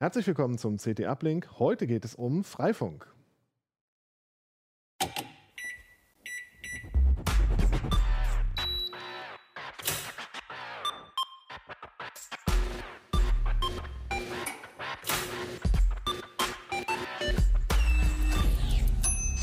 [0.00, 1.48] Herzlich willkommen zum CT Uplink.
[1.60, 3.06] Heute geht es um Freifunk.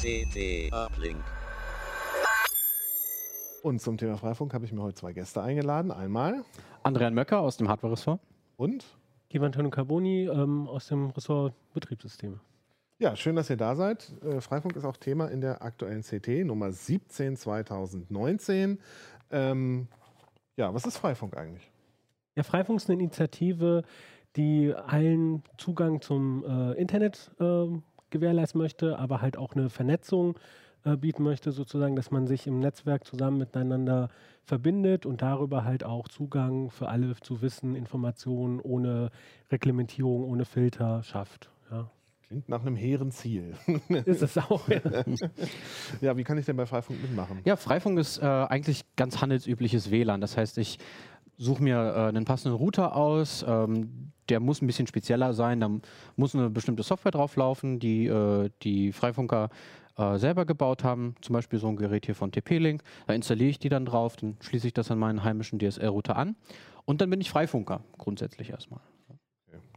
[0.02, 1.24] CT Uplink.
[3.64, 5.92] Und zum Thema Freifunk habe ich mir heute zwei Gäste eingeladen.
[5.92, 6.44] Einmal
[6.84, 8.20] Andrian Möcker aus dem Hardware-Ressort.
[8.58, 8.86] und
[9.32, 12.40] Giovanni Carboni ähm, aus dem Ressort Betriebssysteme.
[13.00, 14.12] ja, schön, dass ihr da seid.
[14.24, 18.80] Äh, Freifunk ist auch Thema in der aktuellen CT Nummer 17 2019.
[19.32, 19.88] Ähm,
[20.58, 21.72] ja, was ist Freifunk eigentlich?
[22.36, 23.84] Ja, Freifunk ist eine Initiative,
[24.36, 27.68] die allen Zugang zum äh, Internet äh,
[28.10, 30.38] gewährleisten möchte, aber halt auch eine Vernetzung
[30.84, 34.10] äh, bieten möchte, sozusagen, dass man sich im Netzwerk zusammen miteinander
[34.44, 39.12] verbindet und darüber halt auch Zugang für alle zu Wissen, Informationen ohne
[39.52, 41.50] Reglementierung, ohne Filter schafft.
[41.70, 41.90] Ja.
[42.28, 43.56] Klingt nach einem hehren Ziel.
[44.06, 44.68] Ist es auch.
[44.70, 44.80] Ja.
[46.02, 47.42] ja, wie kann ich denn bei Freifunk mitmachen?
[47.44, 50.22] Ja, Freifunk ist äh, eigentlich ganz handelsübliches WLAN.
[50.22, 50.80] Das heißt, ich
[51.38, 53.44] suche mir äh, einen passenden Router aus.
[53.46, 55.60] Ähm, der muss ein bisschen spezieller sein.
[55.60, 55.70] Da
[56.16, 59.50] muss eine bestimmte Software drauflaufen, die äh, die Freifunker
[59.98, 61.16] äh, selber gebaut haben.
[61.22, 62.84] Zum Beispiel so ein Gerät hier von TP-Link.
[63.08, 66.36] Da installiere ich die dann drauf, dann schließe ich das an meinen heimischen DSL-Router an.
[66.86, 68.82] Und dann bin ich Freifunker, grundsätzlich erstmal.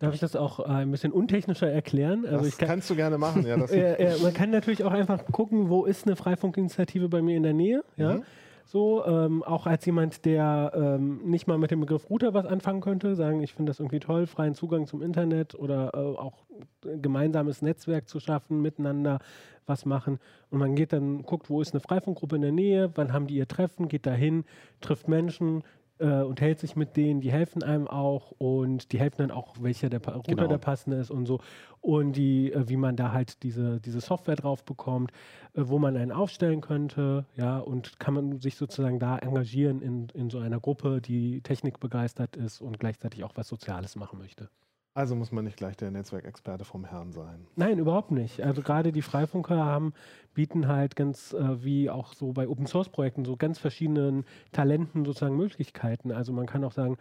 [0.01, 2.25] Darf ich das auch äh, ein bisschen untechnischer erklären?
[2.27, 3.47] Also das ich kann, kannst du gerne machen.
[3.47, 7.23] Ja, das, Ja, ja, man kann natürlich auch einfach gucken, wo ist eine Freifunkinitiative bei
[7.23, 7.85] mir in der Nähe.
[7.97, 8.15] Ja?
[8.17, 8.25] Mhm.
[8.67, 12.81] So, ähm, auch als jemand, der ähm, nicht mal mit dem Begriff Router was anfangen
[12.81, 16.45] könnte, sagen, ich finde das irgendwie toll, freien Zugang zum Internet oder äh, auch
[16.85, 19.19] ein gemeinsames Netzwerk zu schaffen, miteinander
[19.67, 20.19] was machen.
[20.51, 23.37] Und man geht dann, guckt, wo ist eine Freifunkgruppe in der Nähe, wann haben die
[23.37, 24.45] ihr Treffen, geht dahin,
[24.81, 25.63] trifft Menschen,
[25.99, 29.89] äh, unterhält sich mit denen, die helfen einem auch und die helfen dann auch, welcher
[29.89, 30.47] der Router Genau.
[30.47, 31.41] der passende ist und so.
[31.81, 35.13] Und die, äh, wie man da halt diese, diese Software drauf bekommt,
[35.55, 40.09] äh, wo man einen aufstellen könnte, ja, und kann man sich sozusagen da engagieren in,
[40.15, 44.49] in so einer Gruppe, die technikbegeistert ist und gleichzeitig auch was Soziales machen möchte.
[44.95, 47.47] Also muss man nicht gleich der Netzwerkexperte vom Herrn sein.
[47.57, 48.41] Nein, überhaupt nicht.
[48.43, 49.93] Also gerade die Freifunker haben,
[50.35, 55.05] bieten halt ganz äh, wie auch so bei Open Source Projekten so ganz verschiedenen Talenten
[55.05, 56.13] sozusagen Möglichkeiten.
[56.13, 56.97] Also man kann auch sagen,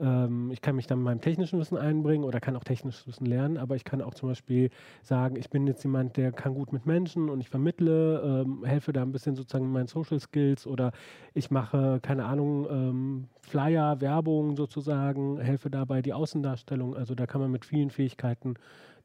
[0.00, 3.26] ähm, ich kann mich dann mit meinem technischen Wissen einbringen oder kann auch technisches Wissen
[3.26, 4.70] lernen, aber ich kann auch zum Beispiel
[5.02, 8.92] sagen, ich bin jetzt jemand, der kann gut mit Menschen und ich vermittle, ähm, helfe
[8.92, 10.92] da ein bisschen sozusagen mit meinen Social Skills oder
[11.34, 16.96] ich mache, keine Ahnung, ähm, Flyer, Werbung sozusagen, helfe dabei die Außendarstellung.
[16.96, 18.54] Also da kann man mit vielen Fähigkeiten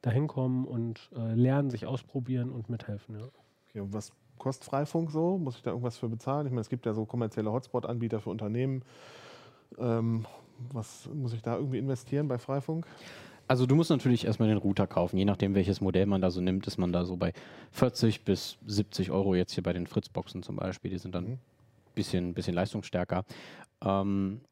[0.02, 3.18] dahin kommen und äh, lernen, sich ausprobieren und mithelfen.
[3.18, 3.26] Ja.
[3.68, 5.38] Okay, und was kostet Freifunk so?
[5.38, 6.46] Muss ich da irgendwas für bezahlen?
[6.46, 8.82] Ich meine, es gibt ja so kommerzielle Hotspot-Anbieter für Unternehmen.
[9.76, 10.24] Ähm,
[10.72, 12.86] was muss ich da irgendwie investieren bei Freifunk?
[13.46, 15.16] Also du musst natürlich erstmal den Router kaufen.
[15.16, 17.32] Je nachdem, welches Modell man da so nimmt, ist man da so bei
[17.72, 20.90] 40 bis 70 Euro jetzt hier bei den Fritzboxen zum Beispiel.
[20.90, 21.38] Die sind dann ein Mhm.
[21.94, 23.24] bisschen, bisschen leistungsstärker.
[23.82, 24.42] Ähm,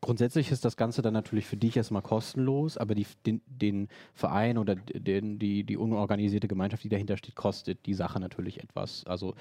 [0.00, 4.56] grundsätzlich ist das Ganze dann natürlich für dich erstmal kostenlos, aber die, den, den Verein
[4.56, 9.04] oder den, die, die unorganisierte Gemeinschaft, die dahinter steht, kostet die Sache natürlich etwas.
[9.04, 9.34] Also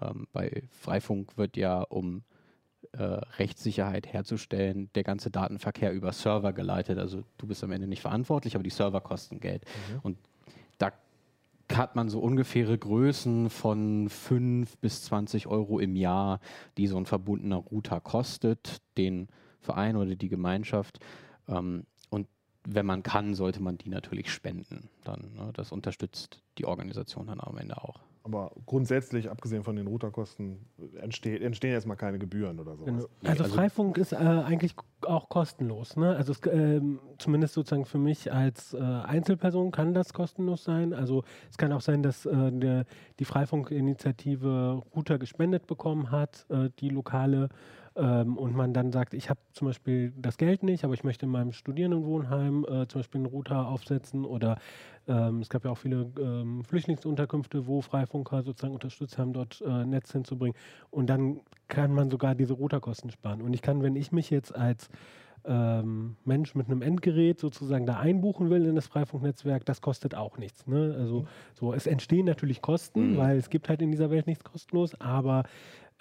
[0.00, 2.24] ähm, bei Freifunk wird ja um
[2.92, 3.02] äh,
[3.38, 6.98] Rechtssicherheit herzustellen, der ganze Datenverkehr über Server geleitet.
[6.98, 9.64] Also du bist am Ende nicht verantwortlich, aber die Server kosten Geld.
[10.02, 10.18] Und
[10.78, 10.92] da
[11.72, 16.40] hat man so ungefähre Größen von 5 bis 20 Euro im Jahr,
[16.76, 19.28] die so ein verbundener Router kostet, den
[19.60, 20.98] Verein oder die Gemeinschaft.
[21.48, 22.28] Ähm, und
[22.64, 24.88] wenn man kann, sollte man die natürlich spenden.
[25.04, 25.50] Dann, ne?
[25.54, 28.00] Das unterstützt die Organisation dann am Ende auch.
[28.24, 30.58] Aber grundsätzlich, abgesehen von den Routerkosten,
[31.00, 32.86] entsteht, entstehen erstmal keine Gebühren oder sowas.
[32.86, 33.08] Genau.
[33.24, 35.96] Also, also- Freifunk ist äh, eigentlich auch kostenlos.
[35.96, 36.14] Ne?
[36.14, 40.92] Also es, ähm, zumindest sozusagen für mich als äh, Einzelperson kann das kostenlos sein.
[40.92, 42.84] Also es kann auch sein, dass äh, der,
[43.18, 47.48] die Freifunk-Initiative Router gespendet bekommen hat, äh, die lokale,
[47.96, 51.26] ähm, und man dann sagt, ich habe zum Beispiel das Geld nicht, aber ich möchte
[51.26, 54.58] in meinem Studierendenwohnheim äh, zum Beispiel einen Router aufsetzen oder
[55.08, 59.84] ähm, es gab ja auch viele ähm, Flüchtlingsunterkünfte, wo Freifunker sozusagen unterstützt haben, dort äh,
[59.84, 60.56] Netz hinzubringen.
[60.90, 63.42] Und dann kann man sogar diese Routerkosten sparen.
[63.42, 64.88] Und ich kann, wenn ich mich jetzt als
[65.44, 70.38] ähm, Mensch mit einem Endgerät sozusagen da einbuchen will in das Freifunknetzwerk, das kostet auch
[70.38, 70.68] nichts.
[70.68, 70.94] Ne?
[70.96, 73.16] Also so, es entstehen natürlich Kosten, Mhm.
[73.16, 75.42] weil es gibt halt in dieser Welt nichts kostenlos, aber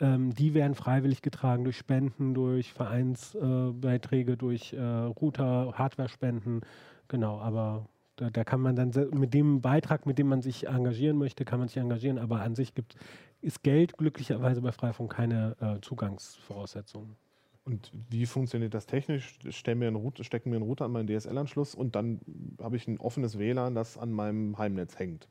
[0.02, 6.62] ähm, die werden freiwillig getragen durch Spenden, durch Vereinsbeiträge, äh, durch äh, Router, Hardware-Spenden.
[7.08, 11.18] Genau, aber da, da kann man dann mit dem Beitrag, mit dem man sich engagieren
[11.18, 12.96] möchte, kann man sich engagieren, aber an sich gibt
[13.42, 17.16] ist Geld glücklicherweise bei Freifunk keine äh, Zugangsvoraussetzungen.
[17.64, 19.38] Und wie funktioniert das technisch?
[19.50, 22.20] Stell mir einen Router, stecken mir einen Router an meinen DSL-Anschluss und dann
[22.60, 25.28] habe ich ein offenes WLAN, das an meinem Heimnetz hängt.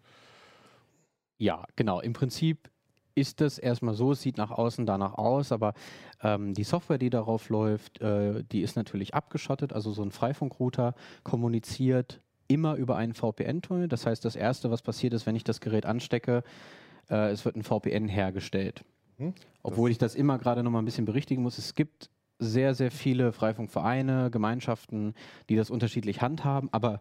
[1.39, 2.01] Ja, genau.
[2.01, 2.71] Im Prinzip
[3.21, 5.75] ist das erstmal so, es sieht nach außen danach aus, aber
[6.23, 9.73] ähm, die Software, die darauf läuft, äh, die ist natürlich abgeschottet.
[9.73, 13.89] Also so ein Freifunkrouter kommuniziert immer über einen VPN-Tunnel.
[13.89, 16.43] Das heißt, das Erste, was passiert ist, wenn ich das Gerät anstecke,
[17.09, 18.85] äh, es wird ein VPN hergestellt.
[19.19, 19.35] Hm?
[19.63, 21.59] Obwohl ich das immer gerade noch mal ein bisschen berichtigen muss.
[21.59, 25.15] Es gibt sehr, sehr viele Freifunkvereine, Gemeinschaften,
[25.49, 27.01] die das unterschiedlich handhaben, aber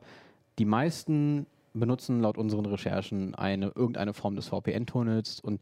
[0.59, 5.61] die meisten benutzen laut unseren Recherchen eine, irgendeine Form des VPN-Tunnels und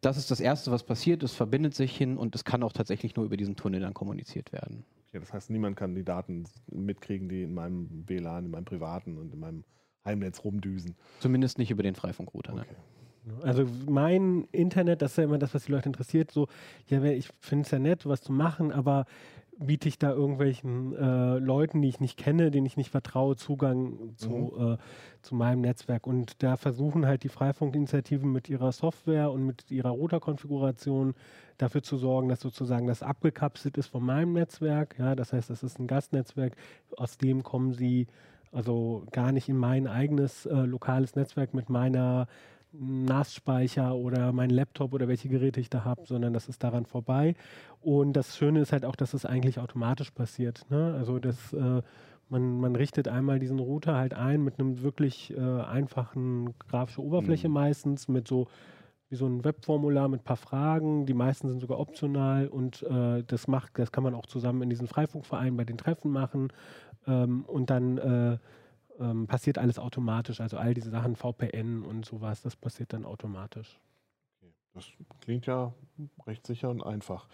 [0.00, 1.22] das ist das Erste, was passiert.
[1.22, 4.52] Es verbindet sich hin und es kann auch tatsächlich nur über diesen Tunnel dann kommuniziert
[4.52, 4.84] werden.
[5.08, 9.16] Okay, das heißt, niemand kann die Daten mitkriegen, die in meinem WLAN, in meinem privaten
[9.16, 9.64] und in meinem
[10.04, 10.96] Heimnetz rumdüsen.
[11.20, 12.54] Zumindest nicht über den Freifunkrouter.
[12.54, 12.62] Ne?
[12.62, 12.76] Okay.
[13.42, 16.30] Also mein Internet, das ist ja immer das, was die Leute interessiert.
[16.30, 16.48] So,
[16.86, 19.04] ja, ich finde es ja nett, was zu machen, aber
[19.58, 24.14] biete ich da irgendwelchen äh, Leuten, die ich nicht kenne, denen ich nicht vertraue, Zugang
[24.16, 24.72] zu, Mhm.
[24.74, 24.76] äh,
[25.22, 26.06] zu meinem Netzwerk.
[26.06, 31.14] Und da versuchen halt die Freifunkinitiativen mit ihrer Software und mit ihrer Routerkonfiguration
[31.58, 34.96] dafür zu sorgen, dass sozusagen das abgekapselt ist von meinem Netzwerk.
[34.98, 36.54] Ja, das heißt, das ist ein Gastnetzwerk,
[36.96, 38.06] aus dem kommen sie
[38.52, 42.28] also gar nicht in mein eigenes äh, lokales Netzwerk mit meiner
[42.72, 47.34] NAS-Speicher oder mein Laptop oder welche Geräte ich da habe, sondern das ist daran vorbei.
[47.80, 50.66] Und das Schöne ist halt auch, dass es eigentlich automatisch passiert.
[50.70, 50.94] Ne?
[50.96, 51.82] Also das, äh,
[52.28, 57.48] man, man richtet einmal diesen Router halt ein mit einem wirklich äh, einfachen grafische Oberfläche
[57.48, 57.54] Mhm.
[57.54, 58.48] meistens, mit so
[59.10, 61.06] wie so ein Webformular mit ein paar Fragen.
[61.06, 64.68] Die meisten sind sogar optional und äh, das macht, das kann man auch zusammen in
[64.70, 66.52] diesen Freifunkvereinen bei den Treffen machen.
[67.06, 68.38] Ähm, und dann äh,
[68.98, 70.40] ähm, passiert alles automatisch.
[70.40, 73.80] Also all diese Sachen, VPN und sowas, das passiert dann automatisch.
[74.78, 74.86] Das
[75.20, 75.72] klingt ja
[76.28, 77.26] recht sicher und einfach.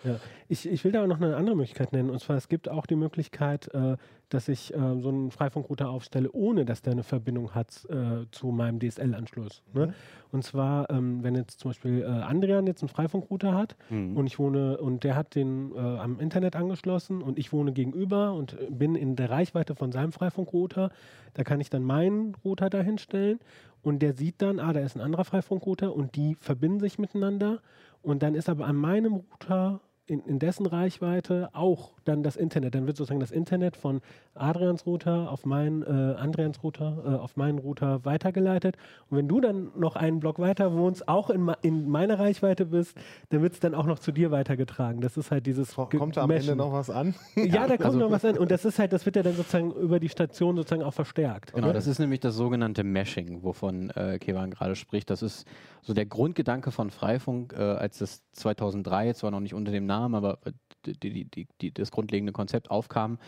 [0.48, 2.08] Ich, ich will da auch noch eine andere Möglichkeit nennen.
[2.08, 3.96] Und zwar, es gibt auch die Möglichkeit, äh,
[4.30, 8.46] dass ich äh, so einen Freifunkrouter aufstelle, ohne dass der eine Verbindung hat äh, zu
[8.46, 9.62] meinem DSL-Anschluss.
[9.74, 9.88] Ne?
[9.88, 9.92] Mhm.
[10.32, 14.16] Und zwar, ähm, wenn jetzt zum Beispiel äh, Andrian jetzt einen Freifunkrouter hat Mhm.
[14.16, 18.32] und ich wohne und der hat den äh, am Internet angeschlossen und ich wohne gegenüber
[18.32, 20.90] und bin in der Reichweite von seinem Freifunkrouter,
[21.34, 23.40] da kann ich dann meinen Router dahin stellen
[23.84, 27.60] und der sieht dann, ah, da ist ein anderer Freifunkrouter und die verbinden sich miteinander.
[28.00, 32.74] Und dann ist aber an meinem Router in, in dessen Reichweite auch dann das Internet.
[32.74, 34.00] Dann wird sozusagen das Internet von
[34.34, 38.76] Adrians Router auf meinen äh, Andrians Router, äh, auf meinen Router weitergeleitet.
[39.10, 42.96] Und wenn du dann noch einen Block weiter wohnst, auch in, in meiner Reichweite bist,
[43.30, 45.00] dann wird es dann auch noch zu dir weitergetragen.
[45.00, 47.14] Das ist halt dieses Ko- Kommt da am Ende noch was an?
[47.36, 48.38] Ja, da kommt also- noch was an.
[48.38, 51.52] Und das ist halt, das wird ja dann sozusagen über die Station sozusagen auch verstärkt.
[51.52, 51.72] Genau, ne?
[51.72, 55.10] das ist nämlich das sogenannte Meshing, wovon äh, Kevan gerade spricht.
[55.10, 55.46] Das ist
[55.82, 60.14] so der Grundgedanke von Freifunk, äh, als das 2003, zwar noch nicht unter dem Namen,
[60.14, 60.38] aber
[60.86, 63.18] die, die, die, das grundlegende Konzept aufkam,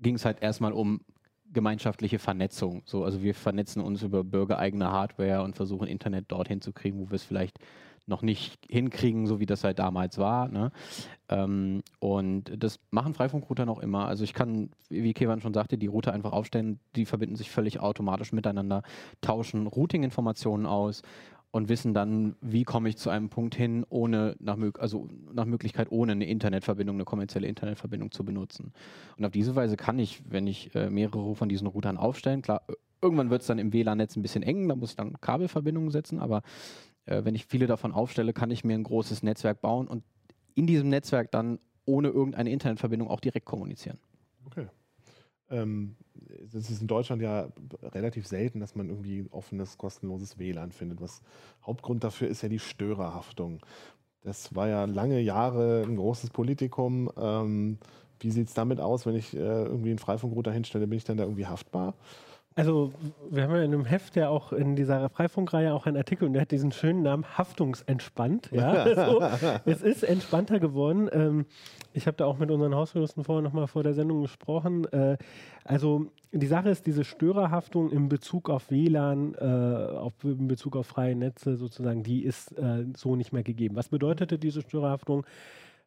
[0.00, 1.00] ging es halt erstmal um
[1.52, 2.82] gemeinschaftliche Vernetzung.
[2.86, 7.10] So, also wir vernetzen uns über bürgereigene Hardware und versuchen Internet dorthin zu kriegen, wo
[7.10, 7.58] wir es vielleicht
[8.06, 10.48] noch nicht hinkriegen, so wie das halt damals war.
[10.48, 10.72] Ne?
[11.28, 14.06] Ähm, und das machen Freifunkrouter noch immer.
[14.06, 17.80] Also ich kann, wie Kevan schon sagte, die Router einfach aufstellen, die verbinden sich völlig
[17.80, 18.82] automatisch miteinander,
[19.20, 21.02] tauschen Routing-Informationen aus
[21.52, 25.90] und wissen dann, wie komme ich zu einem Punkt hin, ohne nach, also nach Möglichkeit
[25.90, 28.72] ohne eine Internetverbindung, eine kommerzielle Internetverbindung zu benutzen.
[29.16, 32.62] Und auf diese Weise kann ich, wenn ich äh, mehrere von diesen Routern aufstellen, klar,
[33.02, 36.20] irgendwann wird es dann im WLAN-Netz ein bisschen eng, da muss ich dann Kabelverbindungen setzen,
[36.20, 36.42] aber
[37.06, 40.04] äh, wenn ich viele davon aufstelle, kann ich mir ein großes Netzwerk bauen und
[40.54, 43.98] in diesem Netzwerk dann ohne irgendeine Internetverbindung auch direkt kommunizieren.
[44.46, 44.66] Okay.
[45.48, 45.96] Ähm,
[46.52, 47.48] das ist in Deutschland ja
[47.82, 51.00] relativ selten, dass man irgendwie offenes, kostenloses WLAN findet.
[51.00, 51.22] Was
[51.64, 53.60] Hauptgrund dafür ist ja die Störerhaftung.
[54.22, 57.10] Das war ja lange Jahre ein großes Politikum.
[57.16, 57.78] Ähm,
[58.20, 61.16] wie sieht es damit aus, wenn ich äh, irgendwie einen Freifunkrouter hinstelle, bin ich dann
[61.16, 61.94] da irgendwie haftbar?
[62.56, 62.92] Also,
[63.30, 66.32] wir haben ja in einem Heft ja auch in dieser Freifunkreihe auch einen Artikel und
[66.32, 68.50] der hat diesen schönen Namen Haftungsentspannt.
[68.50, 69.22] Ja, also,
[69.66, 71.08] es ist entspannter geworden.
[71.12, 71.46] Ähm,
[71.92, 74.84] ich habe da auch mit unseren Hausjuristen vorher nochmal vor der Sendung gesprochen.
[74.92, 75.16] Äh,
[75.64, 80.88] also, die Sache ist, diese Störerhaftung in Bezug auf WLAN, äh, auf, in Bezug auf
[80.88, 83.76] freie Netze sozusagen, die ist äh, so nicht mehr gegeben.
[83.76, 85.24] Was bedeutete diese Störerhaftung?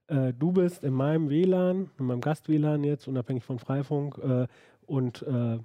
[0.07, 4.47] Äh, du bist in meinem WLAN, in meinem Gast-WLAN jetzt, unabhängig von Freifunk, äh,
[4.85, 5.59] und äh,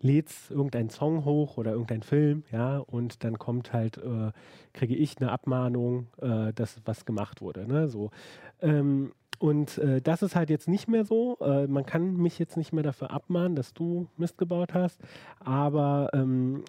[0.00, 4.32] lädst irgendeinen Song hoch oder irgendeinen Film, ja, und dann kommt halt, äh,
[4.72, 8.10] kriege ich eine Abmahnung, äh, dass was gemacht wurde, ne, so.
[8.60, 11.38] Ähm, und äh, das ist halt jetzt nicht mehr so.
[11.40, 15.00] Äh, man kann mich jetzt nicht mehr dafür abmahnen, dass du Mist gebaut hast,
[15.38, 16.64] aber ähm,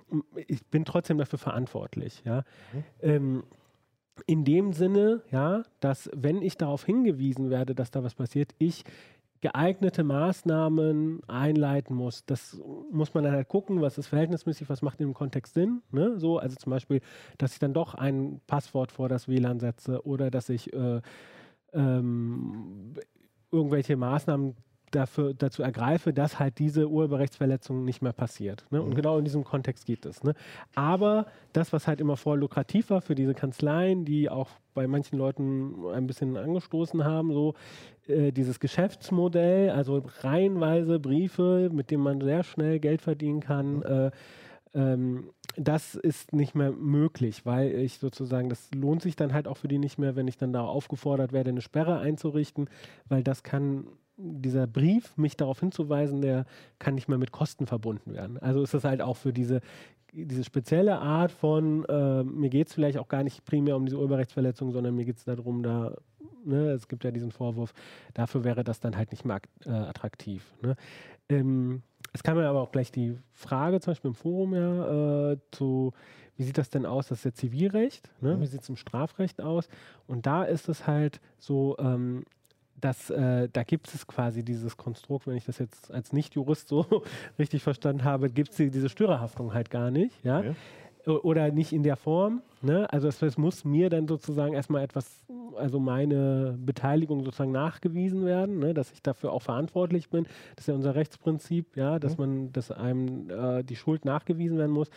[0.48, 2.44] ich bin trotzdem dafür verantwortlich, ja.
[2.74, 2.84] Mhm.
[3.02, 3.44] Ähm,
[4.26, 8.84] in dem Sinne, ja, dass wenn ich darauf hingewiesen werde, dass da was passiert, ich
[9.42, 12.26] geeignete Maßnahmen einleiten muss.
[12.26, 12.60] Das
[12.92, 15.82] muss man dann halt gucken, was ist verhältnismäßig, was macht in dem Kontext Sinn.
[15.92, 16.20] Ne?
[16.20, 17.02] So, also zum Beispiel,
[17.38, 21.02] dass ich dann doch ein Passwort vor das WLAN setze oder dass ich äh,
[21.74, 22.94] ähm,
[23.52, 24.56] irgendwelche Maßnahmen
[24.92, 28.66] dafür, dazu ergreife, dass halt diese Urheberrechtsverletzung nicht mehr passiert.
[28.72, 28.82] Ne?
[28.82, 28.96] Und Mhm.
[28.96, 30.24] genau in diesem Kontext geht es.
[30.24, 30.34] Ne?
[30.76, 35.18] Aber das, was halt immer vor lukrativ war für diese Kanzleien, die auch bei manchen
[35.18, 37.54] Leuten ein bisschen angestoßen haben, so
[38.10, 44.12] äh, dieses Geschäftsmodell, also reihenweise Briefe, mit denen man sehr schnell Geld verdienen kann, äh,
[44.74, 49.58] ähm, das ist nicht mehr möglich, weil ich sozusagen, das lohnt sich dann halt auch
[49.58, 52.70] für die nicht mehr, wenn ich dann da aufgefordert werde, eine Sperre einzurichten,
[53.08, 53.88] weil das kann,
[54.18, 56.46] dieser Brief, mich darauf hinzuweisen, der
[56.78, 58.38] kann nicht mehr mit Kosten verbunden werden.
[58.38, 59.62] Also ist das halt auch für diese,
[60.14, 63.98] diese spezielle Art von, äh, mir geht es vielleicht auch gar nicht primär um diese
[63.98, 65.96] Urheberrechtsverletzung, sondern mir geht es darum, da,
[66.46, 67.74] ne, es gibt ja diesen Vorwurf,
[68.14, 70.54] dafür wäre das dann halt nicht mehr äh, attraktiv.
[70.62, 70.76] Ne?
[71.30, 71.84] Ähm,
[72.14, 75.94] es kam ja aber auch gleich die Frage, zum Beispiel im Forum ja, äh, zu,
[76.38, 77.08] wie sieht das denn aus?
[77.08, 78.36] Das ist ja Zivilrecht, ne?
[78.36, 78.42] Mhm.
[78.42, 79.70] wie sieht es im Strafrecht aus?
[80.08, 82.24] Und da ist es halt so, ähm,
[82.80, 87.04] dass äh, da gibt es quasi dieses Konstrukt, wenn ich das jetzt als Nicht-Jurist so
[87.40, 90.40] richtig verstanden habe, gibt es diese Störerhaftung halt gar nicht, ja.
[90.40, 90.56] Okay.
[91.06, 92.42] Oder nicht in der Form.
[92.62, 92.92] Ne?
[92.92, 95.26] Also es, es muss mir dann sozusagen erstmal etwas,
[95.56, 98.74] also meine Beteiligung sozusagen nachgewiesen werden, ne?
[98.74, 100.26] dass ich dafür auch verantwortlich bin.
[100.56, 104.72] Das ist ja unser Rechtsprinzip, ja, dass man, dass einem äh, die Schuld nachgewiesen werden
[104.72, 104.90] muss.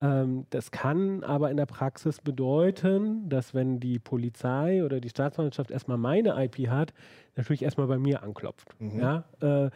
[0.00, 5.70] Ähm, das kann aber in der Praxis bedeuten, dass wenn die Polizei oder die Staatsanwaltschaft
[5.70, 6.92] erstmal meine IP hat,
[7.36, 8.68] natürlich erstmal bei mir anklopft.
[8.78, 9.00] Mhm.
[9.00, 9.70] Ja, äh,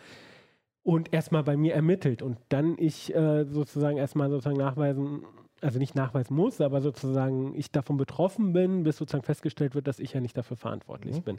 [0.82, 5.22] und erstmal bei mir ermittelt und dann ich äh, sozusagen erstmal sozusagen nachweisen,
[5.60, 9.98] also nicht nachweisen muss, aber sozusagen ich davon betroffen bin, bis sozusagen festgestellt wird, dass
[9.98, 11.22] ich ja nicht dafür verantwortlich Mhm.
[11.22, 11.38] bin.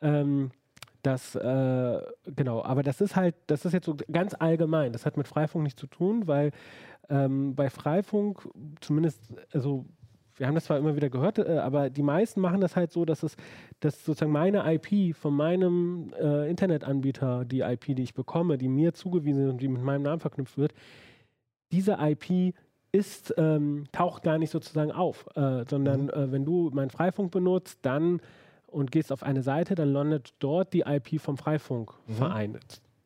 [0.00, 0.50] Ähm,
[1.02, 4.92] das, äh, genau, aber das ist halt, das ist jetzt so ganz allgemein.
[4.92, 6.50] Das hat mit Freifunk nichts zu tun, weil
[7.08, 8.48] ähm, bei Freifunk
[8.80, 9.22] zumindest,
[9.52, 9.86] also
[10.36, 13.04] wir haben das zwar immer wieder gehört, äh, aber die meisten machen das halt so,
[13.04, 13.36] dass es,
[13.80, 18.92] dass sozusagen meine IP von meinem äh, Internetanbieter, die IP, die ich bekomme, die mir
[18.92, 20.74] zugewiesen ist und die mit meinem Namen verknüpft wird,
[21.72, 22.54] diese IP
[22.92, 26.10] ist, ähm, taucht gar nicht sozusagen auf, äh, sondern Mhm.
[26.10, 28.20] äh, wenn du meinen Freifunk benutzt, dann
[28.66, 32.58] und gehst auf eine Seite, dann landet dort die IP vom Freifunkverein.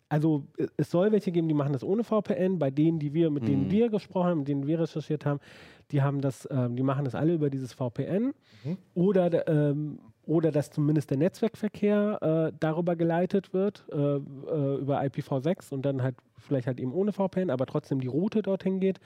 [0.08, 2.58] Also äh, es soll welche geben, die machen das ohne VPN.
[2.58, 3.70] Bei denen, die wir, mit denen Mhm.
[3.70, 5.40] wir gesprochen haben, mit denen wir recherchiert haben,
[5.90, 8.32] die haben das, ähm, die machen das alle über dieses VPN
[8.64, 8.76] Mhm.
[8.94, 12.18] oder der, ähm, oder dass zumindest der Netzwerkverkehr
[12.52, 17.12] äh, darüber geleitet wird, äh, äh, über IPv6 und dann halt vielleicht halt eben ohne
[17.12, 19.00] VPN, aber trotzdem die Route dorthin geht.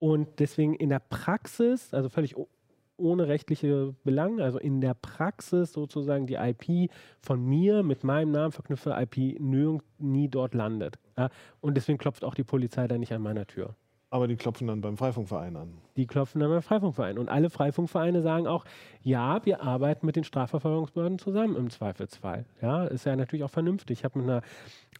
[0.00, 2.34] Und deswegen in der Praxis, also völlig
[2.96, 6.90] ohne rechtliche Belange, also in der Praxis sozusagen die IP
[7.20, 9.40] von mir mit meinem Namen verknüpfte IP
[9.98, 10.98] nie dort landet.
[11.60, 13.76] Und deswegen klopft auch die Polizei da nicht an meiner Tür.
[14.12, 15.78] Aber die klopfen dann beim Freifunkverein an.
[15.96, 17.16] Die klopfen dann beim Freifunkverein.
[17.16, 18.64] Und alle Freifunkvereine sagen auch,
[19.02, 22.44] ja, wir arbeiten mit den Strafverfolgungsbehörden zusammen im Zweifelsfall.
[22.60, 24.00] Ja, ist ja natürlich auch vernünftig.
[24.00, 24.42] Ich habe mit einer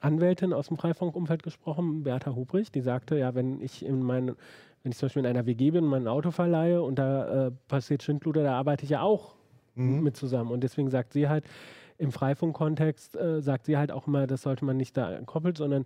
[0.01, 4.37] Anwältin aus dem Freifunkumfeld gesprochen, Bertha Hubrich, die sagte, ja, wenn ich in meinen,
[4.83, 7.51] wenn ich zum Beispiel in einer WG bin und mein Auto verleihe und da äh,
[7.69, 9.35] passiert Schindluder, da arbeite ich ja auch
[9.75, 10.03] Mhm.
[10.03, 10.51] mit zusammen.
[10.51, 11.45] Und deswegen sagt sie halt,
[11.99, 15.85] im Freifunk-Kontext äh, sagt sie halt auch immer, das sollte man nicht da koppeln, sondern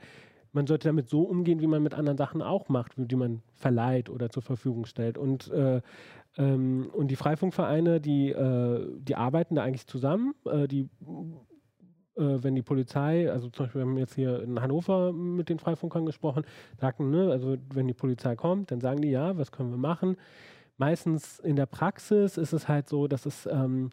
[0.52, 3.42] man sollte damit so umgehen, wie man mit anderen Sachen auch macht, wie die man
[3.52, 5.18] verleiht oder zur Verfügung stellt.
[5.18, 5.80] Und, äh,
[6.38, 10.34] ähm, und die Freifunkvereine, die, äh, die arbeiten da eigentlich zusammen.
[10.46, 10.88] Äh, die,
[12.16, 16.06] wenn die Polizei, also zum Beispiel, wir haben jetzt hier in Hannover mit den Freifunkern
[16.06, 16.44] gesprochen,
[16.80, 20.16] sagten, ne, also wenn die Polizei kommt, dann sagen die, ja, was können wir machen?
[20.76, 23.90] Meistens in der Praxis ist es halt so, dass es ähm,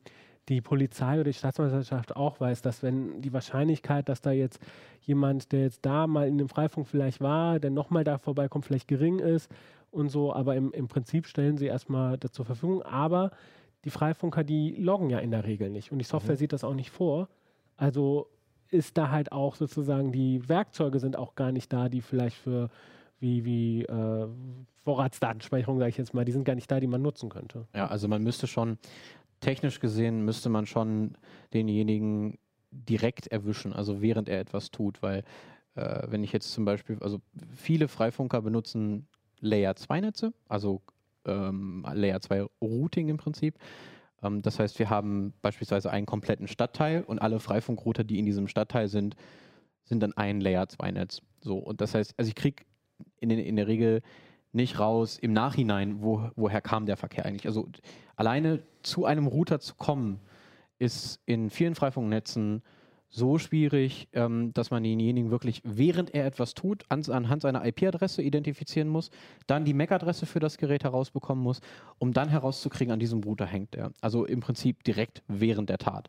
[0.50, 4.60] die Polizei oder die Staatsanwaltschaft auch weiß, dass wenn die Wahrscheinlichkeit, dass da jetzt
[5.02, 8.88] jemand, der jetzt da mal in dem Freifunk vielleicht war, der nochmal da vorbeikommt, vielleicht
[8.88, 9.52] gering ist
[9.92, 12.82] und so, aber im, im Prinzip stellen sie erstmal das zur Verfügung.
[12.82, 13.32] Aber
[13.86, 16.40] die Freifunker, die loggen ja in der Regel nicht und die Software Mhm.
[16.40, 17.30] sieht das auch nicht vor.
[17.78, 18.28] Also
[18.70, 22.70] ist da halt auch sozusagen, die Werkzeuge sind auch gar nicht da, die vielleicht für
[23.20, 24.28] wie, wie äh,
[24.84, 27.68] Vorratsdatenspeicherung, sage ich jetzt mal, die sind gar nicht da, die man nutzen könnte.
[27.76, 28.78] Ja, also man müsste schon,
[29.42, 31.18] technisch gesehen, müsste man schon
[31.54, 32.38] denjenigen
[32.72, 35.24] direkt erwischen, also während er etwas tut, weil
[35.76, 37.20] äh, wenn ich jetzt zum Beispiel, also
[37.54, 39.08] viele Freifunker benutzen
[39.42, 40.82] Layer 2 Netze, also
[41.26, 43.56] ähm, Layer 2 Routing im Prinzip.
[44.22, 48.48] Ähm, das heißt, wir haben beispielsweise einen kompletten Stadtteil und alle Freifunkrouter, die in diesem
[48.48, 49.16] Stadtteil sind,
[49.84, 51.22] sind dann ein Layer 2 Netz.
[51.42, 52.64] So, und das heißt, also ich kriege
[53.20, 54.02] in, in der Regel
[54.54, 57.48] nicht raus im Nachhinein, wo, woher kam der Verkehr eigentlich.
[57.48, 57.70] Also
[58.16, 60.20] alleine zu einem Router zu kommen,
[60.78, 62.64] ist in vielen Freifunknetzen
[63.12, 68.22] so schwierig, ähm, dass man denjenigen wirklich, während er etwas tut, an, anhand seiner IP-Adresse
[68.22, 69.12] identifizieren muss,
[69.48, 71.60] dann die MAC-Adresse für das Gerät herausbekommen muss,
[72.00, 73.92] um dann herauszukriegen, an diesem Router hängt er.
[74.00, 76.08] Also im Prinzip direkt während der Tat.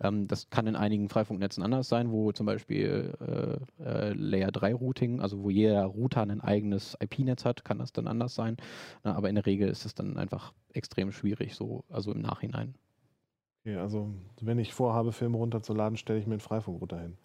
[0.00, 3.12] Ähm, das kann in einigen Freifunknetzen anders sein, wo zum Beispiel
[3.80, 7.92] äh, äh, Layer 3 Routing, also wo jeder Router ein eigenes IP-Netz hat, kann das
[7.92, 8.56] dann anders sein.
[9.02, 12.74] Na, aber in der Regel ist es dann einfach extrem schwierig, so, also im Nachhinein.
[13.66, 17.16] Okay, also wenn ich vorhabe, Filme runterzuladen, stelle ich mir einen Freifunkrouter hin.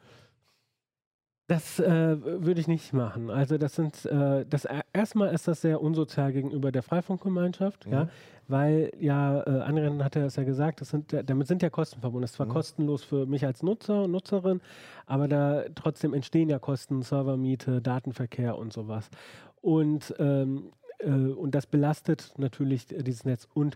[1.48, 3.31] Das äh, würde ich nicht machen.
[3.31, 7.91] Also das sind äh, das erstmal ist das sehr unsozial gegenüber der Freifunkgemeinschaft, Mhm.
[7.91, 8.08] ja,
[8.48, 12.22] weil ja äh, Anren hatte das ja gesagt, das sind, damit sind ja Kosten verbunden.
[12.22, 12.51] Das ist zwar Mhm.
[12.53, 14.62] kostenlos für mich als Nutzer und Nutzerin,
[15.08, 19.10] aber da trotzdem entstehen ja Kosten, Servermiete, Datenverkehr und sowas.
[19.60, 23.75] Und ähm, äh, und das belastet natürlich dieses Netz und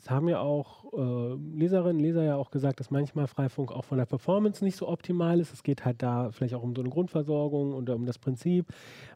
[0.00, 3.98] es haben ja auch äh, Leserinnen, Leser ja auch gesagt, dass manchmal Freifunk auch von
[3.98, 5.52] der Performance nicht so optimal ist.
[5.52, 8.66] Es geht halt da vielleicht auch um so eine Grundversorgung oder um das Prinzip.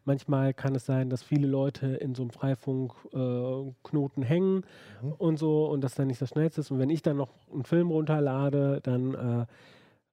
[0.03, 4.63] Manchmal kann es sein, dass viele Leute in so einem Freifunk-Knoten äh, hängen
[5.01, 5.13] Mhm.
[5.17, 6.71] und so und das dann nicht das Schnellste ist.
[6.71, 9.47] Und wenn ich dann noch einen Film runterlade, dann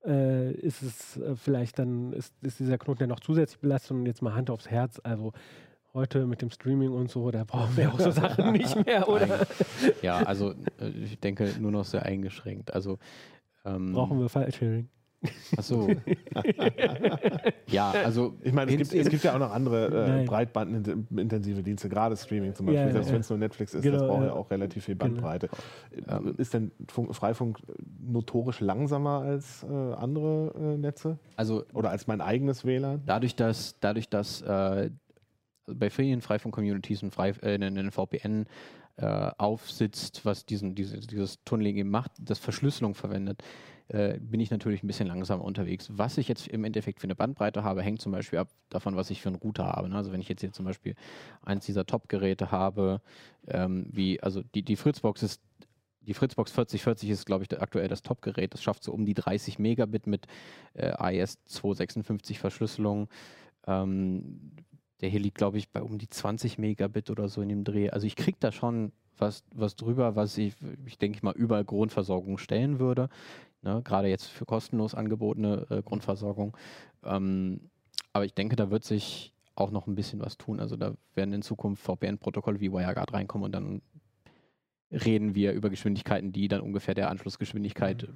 [0.05, 3.93] äh, äh, ist es äh, vielleicht dann, ist, ist dieser Knoten ja noch zusätzlich belastet
[3.93, 5.01] und jetzt mal Hand aufs Herz.
[5.03, 5.33] Also
[5.95, 9.47] heute mit dem Streaming und so, da brauchen wir auch so Sachen nicht mehr, oder?
[10.03, 12.73] Ja, also äh, ich denke nur noch sehr eingeschränkt.
[12.73, 12.99] Also
[13.65, 14.89] ähm, Brauchen wir File-Sharing.
[15.55, 15.87] Achso.
[17.67, 21.91] ja, also Ich meine, es gibt, es gibt ja auch noch andere äh, breitbandintensive Dienste,
[21.91, 23.15] gerade Streaming zum Beispiel, Ja, selbst ja.
[23.15, 25.13] wenn es nur Netflix ist, das Genau, braucht ja auch relativ viel Genau.
[25.15, 25.51] Bandbreite.
[26.09, 27.59] Ähm, ist denn Funk, Freifunk
[28.03, 31.19] notorisch langsamer als äh, andere äh, Netze?
[31.37, 33.03] also Oder als mein eigenes WLAN?
[33.05, 34.43] dadurch, dass, dadurch, dass
[35.67, 38.47] äh, bei vielen Freifunk-Communities ein, Frei, äh, ein, ein VPN
[38.97, 43.43] äh, aufsitzt, was diesen, diese, dieses Tunneling eben macht, das Verschlüsselung verwendet,
[43.89, 45.91] äh, bin ich natürlich ein bisschen langsamer unterwegs.
[45.93, 49.11] Was ich jetzt im Endeffekt für eine Bandbreite habe, hängt zum Beispiel ab davon, was
[49.11, 49.89] ich für einen Router habe.
[49.89, 49.97] Ne?
[49.97, 50.95] Also wenn ich jetzt hier zum Beispiel
[51.43, 53.01] eins dieser Top-Geräte habe,
[53.49, 55.41] ähm, wie, also die, die Fritzbox ist
[56.03, 58.55] die Fritzbox 4040 ist, glaube ich, aktuell das Top-Gerät.
[58.55, 60.27] Das schafft so um die 30 Megabit mit
[60.75, 63.09] äh, AES 256 Verschlüsselung.
[63.67, 64.53] Ähm,
[65.01, 67.91] der hier liegt, glaube ich, bei um die 20 Megabit oder so in dem Dreh.
[67.91, 70.55] Also ich kriege da schon was, was drüber, was ich,
[70.87, 73.09] ich denke ich mal, über Grundversorgung stellen würde.
[73.63, 73.83] Ne?
[73.85, 76.57] Gerade jetzt für kostenlos angebotene äh, Grundversorgung.
[77.05, 77.71] Ähm,
[78.13, 80.61] aber ich denke, da wird sich auch noch ein bisschen was tun.
[80.61, 83.83] Also da werden in Zukunft VPN-Protokolle wie WireGuard reinkommen und dann
[84.91, 88.09] reden wir über Geschwindigkeiten, die dann ungefähr der Anschlussgeschwindigkeit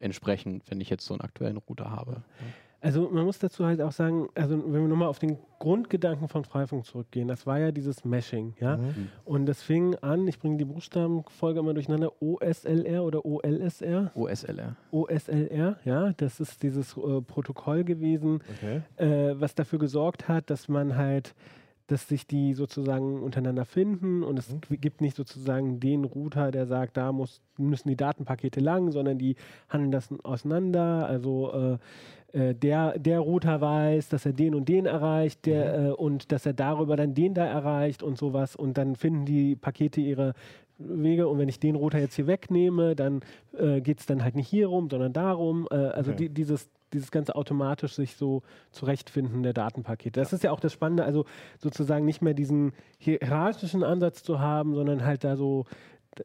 [0.00, 2.22] entsprechen, wenn ich jetzt so einen aktuellen Router habe.
[2.80, 6.44] Also man muss dazu halt auch sagen, also wenn wir nochmal auf den Grundgedanken von
[6.44, 8.76] Freifunk zurückgehen, das war ja dieses Meshing, ja.
[8.76, 9.08] Mhm.
[9.24, 14.76] Und das fing an, ich bringe die Buchstabenfolge immer durcheinander, OSLR oder OLSR, OSLR.
[14.92, 18.82] OSLR, ja, das ist dieses äh, Protokoll gewesen, Okay.
[18.96, 21.34] äh, was dafür gesorgt hat, dass man halt,
[21.88, 24.80] dass sich die sozusagen untereinander finden und es Mhm.
[24.80, 29.34] gibt nicht sozusagen den Router, der sagt, da muss, müssen die Datenpakete lang, sondern die
[29.68, 31.06] handeln das auseinander.
[31.08, 31.78] Also
[32.32, 36.30] äh, äh, der, der Router weiß, dass er den und den erreicht der, äh, und
[36.30, 40.34] dass er darüber dann den da erreicht und sowas und dann finden die Pakete ihre
[40.78, 43.20] Wege und wenn ich den Router jetzt hier wegnehme, dann
[43.58, 45.66] äh, geht es dann halt nicht hier rum, sondern darum.
[45.70, 46.28] Äh, also Okay.
[46.28, 50.18] die, dieses, dieses ganze automatisch sich so zurechtfinden der Datenpakete.
[50.18, 51.24] Das ist ja auch das Spannende, also
[51.58, 55.66] sozusagen nicht mehr diesen hierarchischen Ansatz zu haben, sondern halt da so,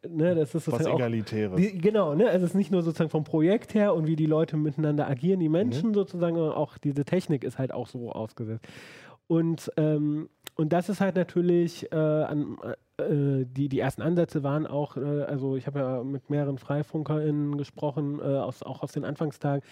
[0.07, 1.57] ne, das ist Was auch Egalitäres.
[1.57, 2.29] die, genau, ne?
[2.29, 5.39] Also es ist nicht nur sozusagen vom Projekt her und wie die Leute miteinander agieren,
[5.39, 8.65] die Menschen sozusagen, sondern auch diese Technik ist halt auch so ausgesetzt.
[9.27, 12.57] Und, ähm, und das ist halt natürlich, äh, an,
[12.97, 17.57] äh, die, die ersten Ansätze waren auch, äh, also ich habe ja mit mehreren FreifunkerInnen
[17.57, 19.63] gesprochen, äh, aus, auch aus den Anfangstagen,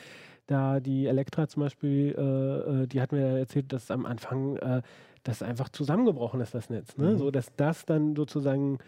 [0.52, 4.82] da die Elektra zum Beispiel, äh, äh, die hat mir erzählt, dass am Anfang äh,
[5.24, 6.98] das einfach zusammengebrochen ist, das Netz.
[6.98, 7.12] Ne?
[7.14, 7.18] Mhm.
[7.18, 8.80] So, dass das dann sozusagen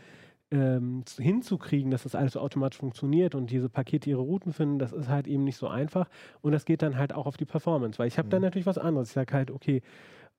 [0.51, 4.77] ähm, zu- hinzukriegen, dass das alles so automatisch funktioniert und diese Pakete ihre Routen finden,
[4.77, 6.07] das ist halt eben nicht so einfach.
[6.41, 8.45] Und das geht dann halt auch auf die Performance, weil ich habe dann Mhm.
[8.47, 9.07] natürlich was anderes.
[9.09, 9.81] Ich sage halt, okay,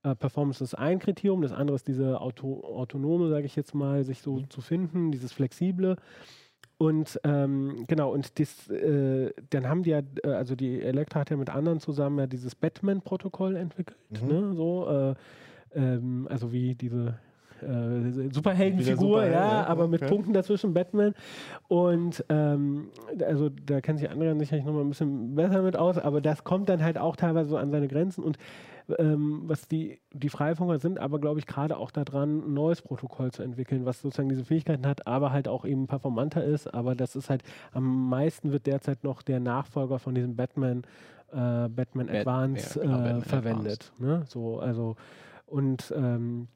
[0.05, 4.05] äh, Performance ist ein Kriterium, das andere ist diese Auto, autonome, sage ich jetzt mal,
[4.05, 4.51] sich so Mhm.
[4.51, 5.97] zu finden, dieses flexible.
[6.85, 11.31] Und ähm, genau, und das, äh, dann haben die ja, äh, also die Elektra hat
[11.31, 14.29] ja mit anderen zusammen ja dieses Batman-Protokoll entwickelt, Mhm.
[14.29, 14.55] ne?
[14.55, 15.15] So,
[15.75, 17.15] äh, ähm, also wie diese
[17.63, 20.11] äh, Superheldenfigur, Superheld, ja, ja, aber mit okay.
[20.11, 21.15] Punkten dazwischen, Batman.
[21.69, 22.89] Und ähm,
[23.27, 26.45] also da kennen sich andere sicherlich noch mal ein bisschen besser mit aus, aber das
[26.45, 28.23] kommt dann halt auch teilweise so an seine Grenzen.
[28.23, 28.37] Und
[28.99, 33.31] ähm, was die, die Freifunker sind, aber glaube ich gerade auch daran, ein neues Protokoll
[33.33, 36.73] zu entwickeln, was sozusagen diese Fähigkeiten hat, aber halt auch eben performanter ist.
[36.73, 37.43] Aber das ist halt,
[37.73, 40.83] am meisten wird derzeit noch der Nachfolger von diesem Batman,
[41.33, 43.93] äh, Batman Bat- Advance ja, genau, äh, Batman verwendet.
[43.99, 44.23] Ne?
[44.29, 44.97] So, also
[45.47, 46.49] und ähm,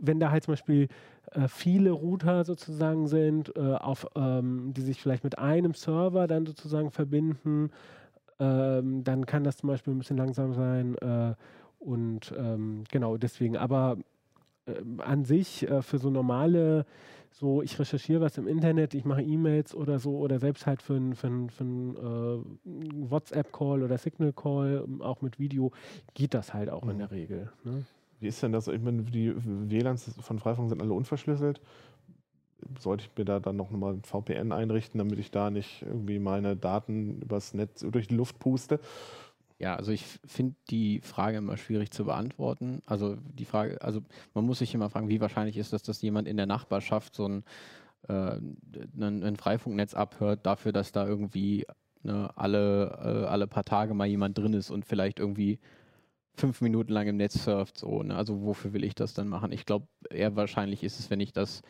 [0.00, 0.88] wenn da halt zum Beispiel
[1.32, 6.46] äh, viele Router sozusagen sind, äh, auf, ähm, die sich vielleicht mit einem Server dann
[6.46, 7.70] sozusagen verbinden,
[8.40, 10.96] ähm, dann kann das zum Beispiel ein bisschen langsam sein.
[10.98, 11.34] Äh,
[11.84, 13.96] und ähm, genau deswegen, aber
[14.66, 16.86] ähm, an sich äh, für so normale,
[17.30, 20.94] so ich recherchiere was im Internet, ich mache E-Mails oder so oder selbst halt für
[20.94, 25.72] einen für ein, für ein, äh, WhatsApp-Call oder Signal-Call, ähm, auch mit Video,
[26.14, 26.98] geht das halt auch in Mhm.
[26.98, 27.52] der Regel.
[27.64, 27.84] Ne?
[28.20, 28.68] Wie ist denn das?
[28.68, 31.60] Ich meine, die WLANs von Freifunk sind alle unverschlüsselt.
[32.78, 36.20] Sollte ich mir da dann noch mal ein VPN einrichten, damit ich da nicht irgendwie
[36.20, 38.78] meine Daten übers Netz durch die Luft puste?
[39.62, 42.82] Ja, also ich finde die Frage immer schwierig zu beantworten.
[42.84, 44.02] Also die Frage, also
[44.34, 47.28] man muss sich immer fragen, wie wahrscheinlich ist das, dass jemand in der Nachbarschaft so
[47.28, 47.44] ein,
[48.08, 48.38] äh,
[48.98, 51.64] ein, ein Freifunknetz abhört, dafür, dass da irgendwie
[52.02, 55.60] ne, alle, äh, alle paar Tage mal jemand drin ist und vielleicht irgendwie
[56.34, 57.78] fünf Minuten lang im Netz surft.
[57.78, 58.16] So, ne?
[58.16, 59.52] Also wofür will ich das dann machen?
[59.52, 61.62] Ich glaube, eher wahrscheinlich ist es, wenn ich das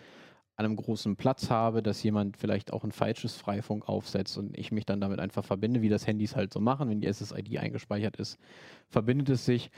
[0.57, 4.71] an einem großen Platz habe, dass jemand vielleicht auch ein falsches Freifunk aufsetzt und ich
[4.71, 8.17] mich dann damit einfach verbinde, wie das Handys halt so machen, wenn die SSID eingespeichert
[8.17, 8.39] ist,
[8.89, 9.71] verbindet es sich.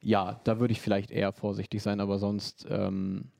[0.00, 3.30] Ja, da würde ich vielleicht eher vorsichtig sein, aber sonst ähm,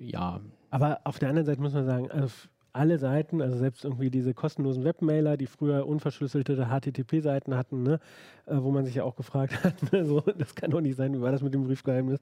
[0.00, 4.10] ja, Aber auf der anderen Seite muss man sagen, also alle Seiten, also selbst irgendwie
[4.10, 8.00] diese kostenlosen Webmailer, die früher unverschlüsselte HTTP-Seiten hatten, ne,
[8.46, 11.14] äh, wo man sich ja auch gefragt hat, ne, so, das kann doch nicht sein,
[11.14, 12.20] wie war das mit dem Briefgeheimnis?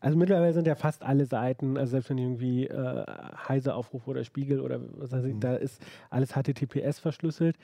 [0.00, 3.04] Also mittlerweile sind ja fast alle Seiten, also selbst wenn irgendwie äh,
[3.48, 5.40] Heise aufrufe oder Spiegel oder was weiß ich, Mhm.
[5.40, 7.56] da ist alles HTTPS verschlüsselt.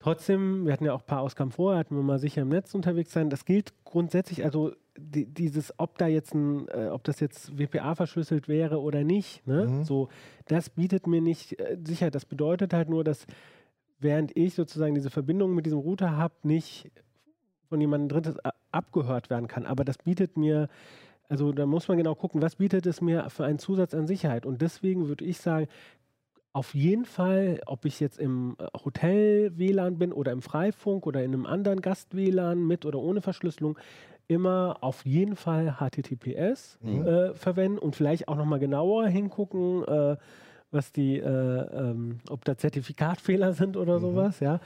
[0.00, 2.72] Trotzdem, wir hatten ja auch ein paar Ausgaben vorher, hatten wir mal sicher im Netz
[2.72, 3.30] unterwegs sein.
[3.30, 7.94] Das gilt grundsätzlich, also die, dieses, ob da jetzt ein, äh, ob das jetzt WPA
[7.94, 9.66] verschlüsselt wäre oder nicht, ne?
[9.66, 9.84] Mhm.
[9.84, 10.08] So,
[10.46, 12.14] das bietet mir nicht äh, Sicherheit.
[12.14, 13.26] Das bedeutet halt nur, dass
[14.00, 16.90] während ich sozusagen diese Verbindung mit diesem Router habe, nicht
[17.68, 19.66] von jemandem Drittes a- abgehört werden kann.
[19.66, 20.68] Aber das bietet mir,
[21.28, 24.46] also da muss man genau gucken, was bietet es mir für einen Zusatz an Sicherheit.
[24.46, 25.66] Und deswegen würde ich sagen,
[26.52, 31.32] auf jeden Fall, ob ich jetzt im äh, Hotel-WLAN bin oder im Freifunk oder in
[31.34, 33.78] einem anderen Gast-WLAN mit oder ohne Verschlüsselung,
[34.28, 37.06] immer auf jeden Fall HTTPS Mhm.
[37.06, 40.16] äh, verwenden und vielleicht auch nochmal genauer hingucken, äh,
[40.70, 44.00] was die, äh, ähm, ob da Zertifikatfehler sind oder Mhm.
[44.02, 44.60] sowas, ja.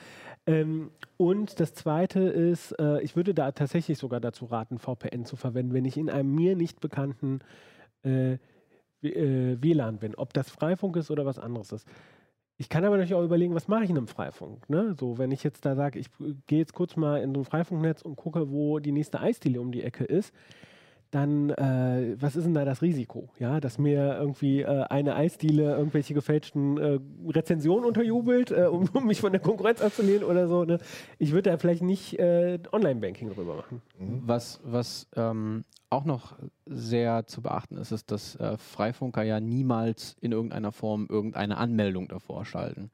[0.46, 5.36] Ähm, und das zweite ist, äh, ich würde da tatsächlich sogar dazu raten, VPN zu
[5.36, 7.38] verwenden, wenn ich in einem mir nicht bekannten
[8.02, 8.38] äh,
[9.00, 11.86] WLAN bin, ob das Freifunk ist oder was anderes ist.
[12.62, 14.70] Ich kann aber natürlich auch überlegen, was mache ich in einem Freifunk?
[14.70, 14.94] Ne?
[14.96, 17.44] So, wenn ich jetzt da sage, ich äh, gehe jetzt kurz mal in so ein
[17.44, 20.32] Freifunknetz und gucke, wo die nächste Eisdiele um die Ecke ist,
[21.12, 23.28] dann äh, was ist denn da das Risiko?
[23.38, 26.98] Ja, dass mir irgendwie äh, eine Eisdiele irgendwelche gefälschten äh,
[27.28, 30.64] Rezensionen unterjubelt, äh, um, um mich von der Konkurrenz abzulehnen oder so.
[30.64, 30.78] Ne?
[31.18, 33.82] Ich würde da vielleicht nicht äh, Online-Banking drüber machen.
[33.98, 34.22] Mhm.
[34.24, 40.16] Was, was ähm, auch noch sehr zu beachten ist, ist, dass äh, Freifunker ja niemals
[40.22, 42.90] in irgendeiner Form irgendeine Anmeldung davor schalten.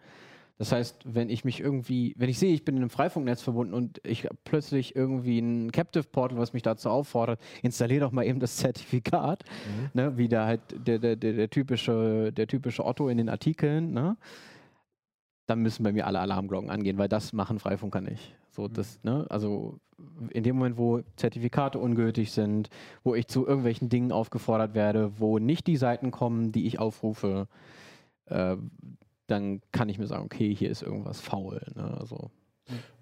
[0.59, 3.75] Das heißt, wenn ich mich irgendwie, wenn ich sehe, ich bin in einem Freifunknetz verbunden
[3.75, 8.25] und ich hab plötzlich irgendwie ein Captive Portal, was mich dazu auffordert, installier doch mal
[8.25, 9.90] eben das Zertifikat, Mhm.
[9.94, 13.92] ne, wie der halt der, der, der, der typische, der typische Otto in den Artikeln,
[13.92, 14.16] ne?
[15.47, 18.35] Dann müssen bei mir alle Alarmglocken angehen, weil das machen Freifunker nicht.
[18.51, 19.79] So, das, ne, also
[20.31, 22.68] in dem Moment, wo Zertifikate ungültig sind,
[23.03, 27.49] wo ich zu irgendwelchen Dingen aufgefordert werde, wo nicht die Seiten kommen, die ich aufrufe,
[28.27, 28.57] äh,
[29.29, 31.62] dann kann ich mir sagen, okay, hier ist irgendwas faul.
[31.77, 31.97] Ne?
[32.01, 32.31] Also,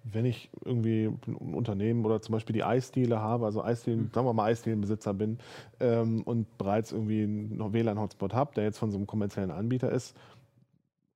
[0.03, 4.09] Wenn ich irgendwie ein Unternehmen oder zum Beispiel die Eisdiele habe, also Eisdielen, Mhm.
[4.13, 5.39] sagen wir mal Eisdielenbesitzer bin
[5.81, 10.15] ähm, und bereits irgendwie einen WLAN-Hotspot habe, der jetzt von so einem kommerziellen Anbieter ist,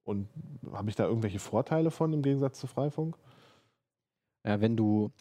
[0.04, 0.28] und
[0.74, 3.16] habe ich da irgendwelche Vorteile von im Gegensatz zu Freifunk?
[4.46, 5.12] ja, wenn du,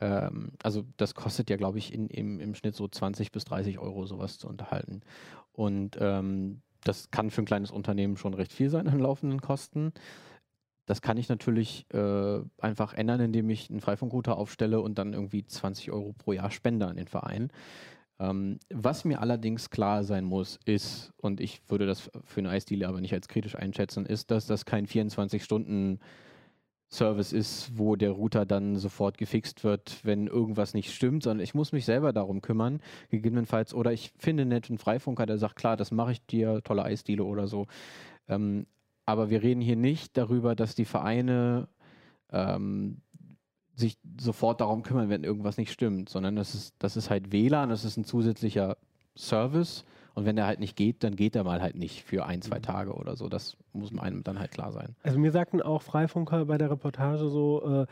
[0.00, 3.78] ähm, also das kostet ja, glaube ich, in, im, im Schnitt so 20 bis 30
[3.78, 5.00] Euro sowas zu unterhalten.
[5.52, 9.92] Und ähm, das kann für ein kleines Unternehmen schon recht viel sein an laufenden Kosten.
[10.86, 15.46] Das kann ich natürlich äh, einfach ändern, indem ich einen Freifunkrouter aufstelle und dann irgendwie
[15.46, 17.50] 20 Euro pro Jahr spende an den Verein.
[18.18, 22.88] Ähm, was mir allerdings klar sein muss, ist, und ich würde das für eine Eisdiele
[22.88, 25.98] aber nicht als kritisch einschätzen, ist, dass das kein 24-Stunden-
[26.92, 31.54] Service ist, wo der Router dann sofort gefixt wird, wenn irgendwas nicht stimmt, sondern ich
[31.54, 35.76] muss mich selber darum kümmern, gegebenenfalls, oder ich finde einen netten Freifunker, der sagt, klar,
[35.76, 37.66] das mache ich dir, tolle Eisdiele oder so.
[38.28, 38.66] Ähm,
[39.06, 41.68] aber wir reden hier nicht darüber, dass die Vereine
[42.30, 42.98] ähm,
[43.74, 47.70] sich sofort darum kümmern, wenn irgendwas nicht stimmt, sondern das ist, das ist halt WLAN,
[47.70, 48.76] das ist ein zusätzlicher
[49.16, 52.42] Service und wenn der halt nicht geht, dann geht er mal halt nicht für ein,
[52.42, 53.28] zwei Tage oder so.
[53.28, 54.94] Das muss einem dann halt klar sein.
[55.02, 57.86] Also mir sagten auch Freifunker bei der Reportage so,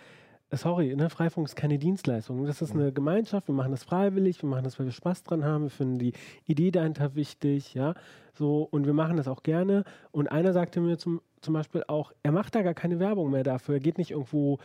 [0.50, 2.44] äh, sorry, ne, Freifunk ist keine Dienstleistung.
[2.44, 5.44] Das ist eine Gemeinschaft, wir machen das freiwillig, wir machen das, weil wir Spaß dran
[5.44, 6.12] haben, wir finden die
[6.46, 7.94] Idee dahinter wichtig, ja.
[8.34, 9.84] So, und wir machen das auch gerne.
[10.10, 13.44] Und einer sagte mir zum, zum Beispiel auch, er macht da gar keine Werbung mehr
[13.44, 13.76] dafür.
[13.76, 14.58] Er geht nicht irgendwo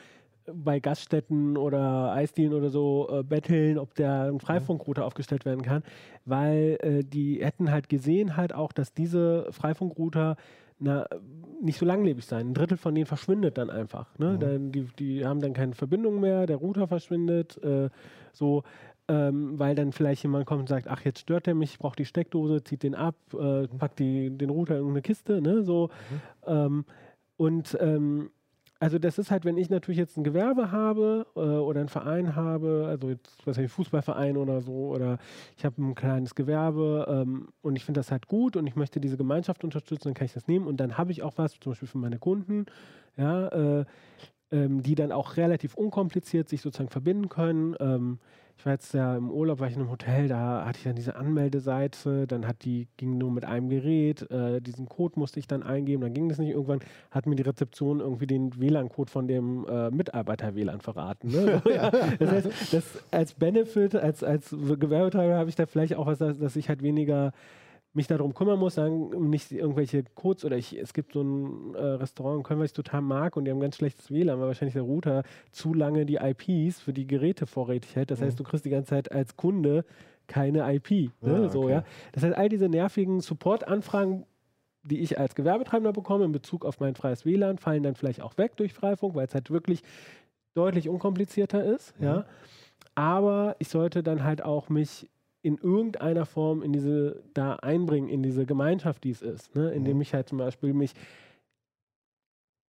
[0.51, 5.84] bei Gaststätten oder Eisdielen oder so äh, betteln, ob der ein Freifunkrouter aufgestellt werden kann,
[6.25, 10.38] weil äh, die hätten halt gesehen halt auch, dass diese Freifunkrouter
[10.77, 11.08] na,
[11.62, 12.47] nicht so langlebig sein.
[12.47, 14.08] Ein Drittel von denen verschwindet dann einfach.
[14.19, 14.34] Ne?
[14.34, 14.39] Mhm.
[14.39, 17.89] Dann, die, die haben dann keine Verbindung mehr, der Router verschwindet, äh,
[18.34, 18.63] so,
[19.08, 21.95] ähm, weil dann vielleicht jemand kommt und sagt, ach, jetzt stört der mich, ich brauche
[21.95, 25.63] die Steckdose, zieht den ab, äh, packt die, den Router in irgendeine Kiste, ne?
[25.63, 25.89] So.
[26.45, 26.86] Ähm,
[27.38, 28.31] und ähm,
[28.79, 32.35] also das ist halt, wenn ich natürlich jetzt ein Gewerbe habe äh, oder einen Verein
[32.35, 35.17] habe, also jetzt was weiß ich, Fußballverein oder so, oder
[35.57, 38.99] ich habe ein kleines Gewerbe ähm, und ich finde das halt gut und ich möchte
[38.99, 41.71] diese Gemeinschaft unterstützen, dann kann ich das nehmen und dann habe ich auch was, zum
[41.71, 42.65] Beispiel für meine Kunden,
[43.17, 43.85] ja, äh,
[44.51, 47.75] ähm, die dann auch relativ unkompliziert sich sozusagen verbinden können.
[47.79, 48.19] Ähm,
[48.58, 50.95] ich war jetzt ja im Urlaub, war ich in einem Hotel, da hatte ich dann
[50.95, 55.47] diese Anmeldeseite, dann hat die, ging nur mit einem Gerät, äh, diesen Code musste ich
[55.47, 56.51] dann eingeben, dann ging das nicht.
[56.51, 56.79] Irgendwann
[57.12, 61.29] hat mir die Rezeption irgendwie den WLAN-Code von dem äh, Mitarbeiter-WLAN verraten.
[61.29, 61.62] Ne?
[61.65, 61.89] So, ja.
[61.89, 66.38] Das heißt, das als Benefit, als, als Gewerbetreiber habe ich da vielleicht auch was, dass,
[66.38, 67.34] dass ich halt weniger
[67.95, 71.81] mich darum kümmern muss, sagen nicht irgendwelche Codes oder ich, es gibt so ein äh,
[71.81, 74.73] Restaurant in Köln, was ich total mag und die haben ganz schlechtes WLAN, weil wahrscheinlich
[74.73, 78.12] der Router zu lange die IPs für die Geräte vorrätig hält.
[78.12, 79.86] Das heißt, du kriegst die ganze Zeit als Kunde
[80.27, 81.12] keine IP.
[81.21, 81.45] Ne?
[81.45, 81.71] Ah, so, okay.
[81.71, 81.84] ja.
[82.12, 84.25] Das heißt, all diese nervigen Support-Anfragen,
[84.84, 88.38] die ich als Gewerbetreibender bekomme in Bezug auf mein freies WLAN, fallen dann vielleicht auch
[88.38, 89.81] weg durch Freifunk, weil es halt wirklich
[90.53, 91.93] deutlich unkomplizierter ist.
[91.99, 92.25] Ja.
[92.93, 95.10] Aber ich sollte dann halt auch mich
[95.45, 99.71] in irgendeiner Form in diese da einbringen, in diese Gemeinschaft, die es ist, ne?
[99.71, 100.01] indem Mhm.
[100.01, 100.93] ich halt zum Beispiel mich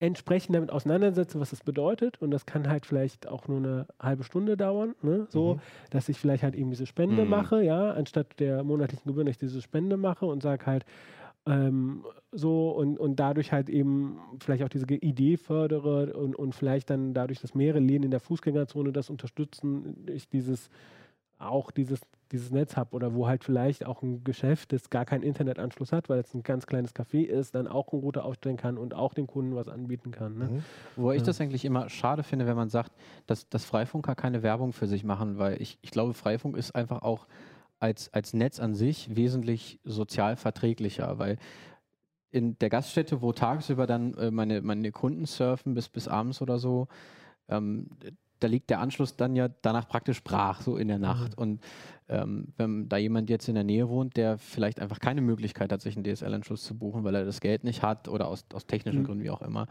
[0.00, 2.20] entsprechend damit auseinandersetze, was das bedeutet.
[2.20, 5.28] Und das kann halt vielleicht auch nur eine halbe Stunde dauern, ne?
[5.30, 5.60] so, Mhm.
[5.90, 7.30] dass ich vielleicht halt eben diese Spende Mhm.
[7.30, 10.84] mache, ja, anstatt der monatlichen Gebühren, dass ich diese Spende mache und sage halt,
[11.46, 16.90] ähm, so und, und dadurch halt eben vielleicht auch diese Idee fördere und, und vielleicht
[16.90, 20.70] dann dadurch, dass mehrere Läden in der Fußgängerzone das unterstützen, ich dieses
[21.38, 22.00] auch dieses,
[22.32, 26.08] dieses Netz habe oder wo halt vielleicht auch ein Geschäft, das gar keinen Internetanschluss hat,
[26.08, 29.14] weil es ein ganz kleines Café ist, dann auch einen Router aufstellen kann und auch
[29.14, 30.38] den Kunden was anbieten kann.
[30.38, 30.48] Ne?
[30.48, 30.62] Mhm.
[30.96, 31.26] Wo ich Ja.
[31.26, 32.92] das eigentlich immer schade finde, wenn man sagt,
[33.26, 37.02] dass, dass Freifunker keine Werbung für sich machen, weil ich, ich glaube, Freifunk ist einfach
[37.02, 37.26] auch
[37.78, 41.36] als, als Netz an sich wesentlich sozial verträglicher, weil
[42.30, 46.58] in der Gaststätte, wo tagsüber dann äh, meine, meine Kunden surfen bis, bis abends oder
[46.58, 46.88] so,
[47.48, 47.88] ähm,
[48.44, 51.36] da liegt der Anschluss dann ja danach praktisch brach, so in der Nacht.
[51.38, 51.62] Und
[52.10, 55.80] ähm, wenn da jemand jetzt in der Nähe wohnt, der vielleicht einfach keine Möglichkeit hat,
[55.80, 59.00] sich einen DSL-Anschluss zu buchen, weil er das Geld nicht hat oder aus, aus technischen
[59.00, 59.06] Mhm.
[59.06, 59.66] Gründen wie auch immer,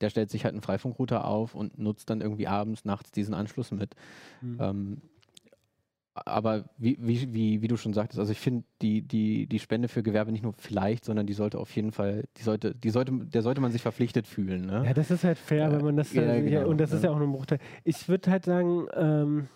[0.00, 3.70] der stellt sich halt einen Freifunkrouter auf und nutzt dann irgendwie abends, nachts diesen Anschluss
[3.70, 3.94] mit.
[4.42, 4.58] Mhm.
[4.60, 5.02] Ähm,
[6.24, 9.88] aber wie, wie, wie, wie du schon sagtest, also ich finde die, die, die Spende
[9.88, 13.12] für Gewerbe nicht nur vielleicht, sondern die sollte auf jeden Fall, die sollte, die sollte,
[13.12, 14.66] der sollte man sich verpflichtet fühlen.
[14.66, 14.82] Ne?
[14.86, 16.92] Ja, das ist halt fair, Äh, wenn man das ja, dann, ja, genau, und das
[16.92, 17.10] ist ja.
[17.10, 17.58] ja auch nur ein Bruchteil.
[17.84, 19.48] Ich würde halt sagen, ähm,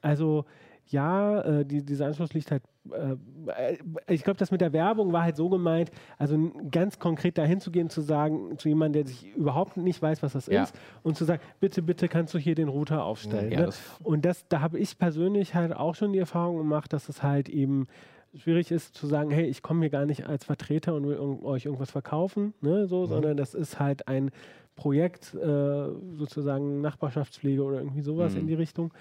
[0.00, 0.44] also
[0.92, 3.76] ja, äh, die, dieser Anschluss liegt halt, äh,
[4.08, 6.38] ich glaube, das mit der Werbung war halt so gemeint, also
[6.70, 10.32] ganz konkret dahin zu gehen, zu sagen, zu jemandem, der sich überhaupt nicht weiß, was
[10.34, 10.62] das Ja.
[10.64, 13.50] ist, und zu sagen, bitte, bitte kannst du hier den Router aufstellen.
[13.50, 13.66] Ja, ne?
[13.66, 17.22] das- Und das, da habe ich persönlich halt auch schon die Erfahrung gemacht, dass es
[17.22, 17.86] halt eben
[18.34, 21.66] schwierig ist zu sagen, hey, ich komme hier gar nicht als Vertreter und will euch
[21.66, 24.30] irgendwas verkaufen, ne, so, sondern das ist halt ein
[24.74, 28.40] Projekt, äh, sozusagen Nachbarschaftspflege oder irgendwie sowas Mhm.
[28.40, 28.94] in die Richtung.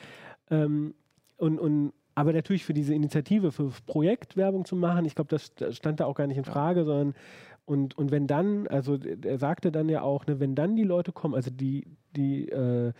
[0.49, 0.93] Ähm,
[1.41, 5.30] und, und aber natürlich für diese Initiative, für das Projekt Werbung zu machen, ich glaube,
[5.30, 7.13] das st- stand da auch gar nicht in Frage, sondern
[7.65, 11.12] und, und wenn dann, also er sagte dann ja auch, ne, wenn dann die Leute
[11.13, 12.91] kommen, also die, die äh,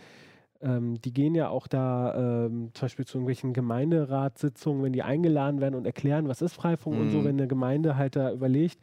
[0.62, 2.14] ähm, die gehen ja auch da
[2.46, 6.98] ähm, zum Beispiel zu irgendwelchen Gemeinderatssitzungen, wenn die eingeladen werden und erklären, was ist Freifunk
[6.98, 7.24] und so, Mhm.
[7.24, 8.78] wenn eine Gemeinde halt da überlegt.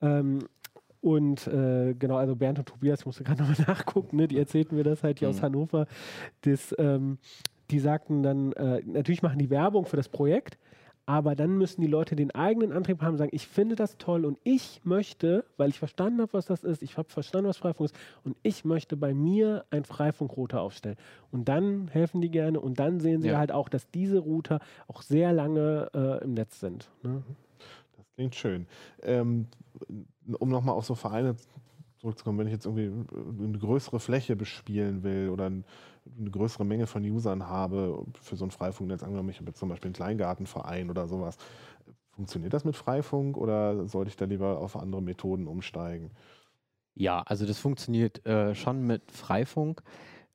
[0.00, 0.40] Ähm,
[1.02, 4.74] und äh, genau, also Bernd und Tobias, ich musste gerade nochmal nachgucken, ne, die erzählten
[4.76, 5.42] mir das halt hier aus Mhm.
[5.46, 5.86] Hannover.
[6.42, 7.18] Das, ähm,
[7.70, 10.58] die sagten dann, äh, natürlich machen die Werbung für das Projekt,
[11.06, 14.38] aber dann müssen die Leute den eigenen Antrieb haben, sagen, ich finde das toll und
[14.44, 17.96] ich möchte, weil ich verstanden habe, was das ist, ich habe verstanden, was Freifunk ist,
[18.22, 20.96] und ich möchte bei mir ein Freifunkrouter aufstellen.
[21.32, 23.38] Und dann helfen die gerne und dann sehen sie Ja.
[23.38, 26.90] halt auch, dass diese Router auch sehr lange äh, im Netz sind.
[27.02, 27.22] Ne?
[27.96, 28.66] Das klingt schön.
[29.02, 29.46] Ähm,
[30.38, 31.34] um nochmal auf so Vereine
[31.98, 32.90] zurückzukommen, wenn ich jetzt irgendwie
[33.44, 35.64] eine größere Fläche bespielen will oder ein,
[36.18, 39.88] eine größere Menge von Usern habe für so ein Freifunknetz, angenommen, ich habe zum Beispiel
[39.88, 41.36] einen Kleingartenverein oder sowas,
[42.10, 46.10] funktioniert das mit Freifunk oder sollte ich da lieber auf andere Methoden umsteigen?
[46.94, 49.82] Ja, also das funktioniert äh, schon mit Freifunk.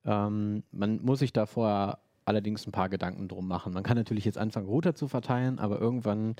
[0.06, 3.73] Ähm, man muss sich da vorher allerdings ein paar Gedanken drum machen.
[3.73, 6.36] Man kann natürlich jetzt anfangen, Router zu verteilen, aber irgendwann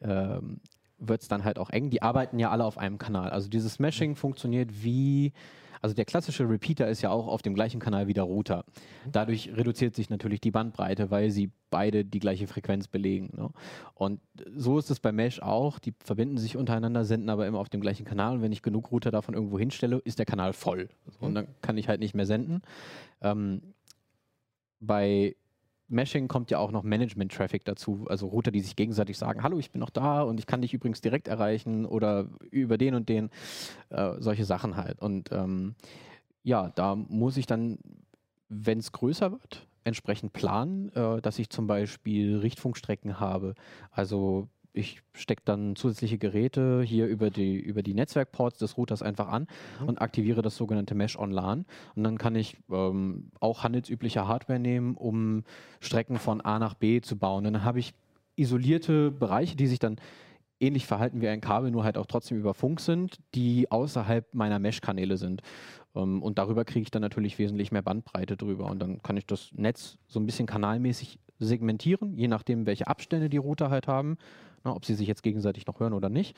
[0.00, 0.60] ähm,
[1.08, 1.90] wird es dann halt auch eng.
[1.90, 3.30] Die arbeiten ja alle auf einem Kanal.
[3.30, 5.32] Also dieses Meshing funktioniert wie,
[5.80, 8.64] also der klassische Repeater ist ja auch auf dem gleichen Kanal wie der Router.
[9.10, 13.30] Dadurch reduziert sich natürlich die Bandbreite, weil sie beide die gleiche Frequenz belegen.
[13.36, 13.50] Ne?
[13.94, 14.20] Und
[14.56, 15.78] so ist es bei Mesh auch.
[15.78, 18.36] Die verbinden sich untereinander, senden aber immer auf dem gleichen Kanal.
[18.36, 20.88] Und wenn ich genug Router davon irgendwo hinstelle, ist der Kanal voll.
[21.20, 22.62] Und dann kann ich halt nicht mehr senden.
[23.20, 23.60] Ähm,
[24.80, 25.36] bei
[25.88, 29.70] Meshing kommt ja auch noch Management-Traffic dazu, also Router, die sich gegenseitig sagen, hallo, ich
[29.70, 33.30] bin noch da und ich kann dich übrigens direkt erreichen oder über den und den,
[33.90, 35.00] äh, solche Sachen halt.
[35.02, 35.74] Und ähm,
[36.42, 37.78] ja, da muss ich dann,
[38.48, 43.54] wenn es größer wird, entsprechend planen, äh, dass ich zum Beispiel Richtfunkstrecken habe.
[43.90, 49.28] Also ich stecke dann zusätzliche Geräte hier über die, über die Netzwerkports des Routers einfach
[49.28, 49.46] an
[49.80, 49.88] Mhm.
[49.88, 51.64] und aktiviere das sogenannte Mesh on LAN.
[51.94, 55.44] Und dann kann ich ähm, auch handelsübliche Hardware nehmen, um
[55.80, 57.46] Strecken von A nach B zu bauen.
[57.46, 57.94] Und dann habe ich
[58.36, 59.96] isolierte Bereiche, die sich dann
[60.58, 64.58] ähnlich verhalten wie ein Kabel, nur halt auch trotzdem über Funk sind, die außerhalb meiner
[64.58, 65.42] Mesh-Kanäle sind.
[65.94, 68.66] Ähm, und darüber kriege ich dann natürlich wesentlich mehr Bandbreite drüber.
[68.70, 73.28] Und dann kann ich das Netz so ein bisschen kanalmäßig segmentieren, je nachdem, welche Abstände
[73.28, 74.16] die Router halt haben,
[74.64, 76.36] na, ob sie sich jetzt gegenseitig noch hören oder nicht.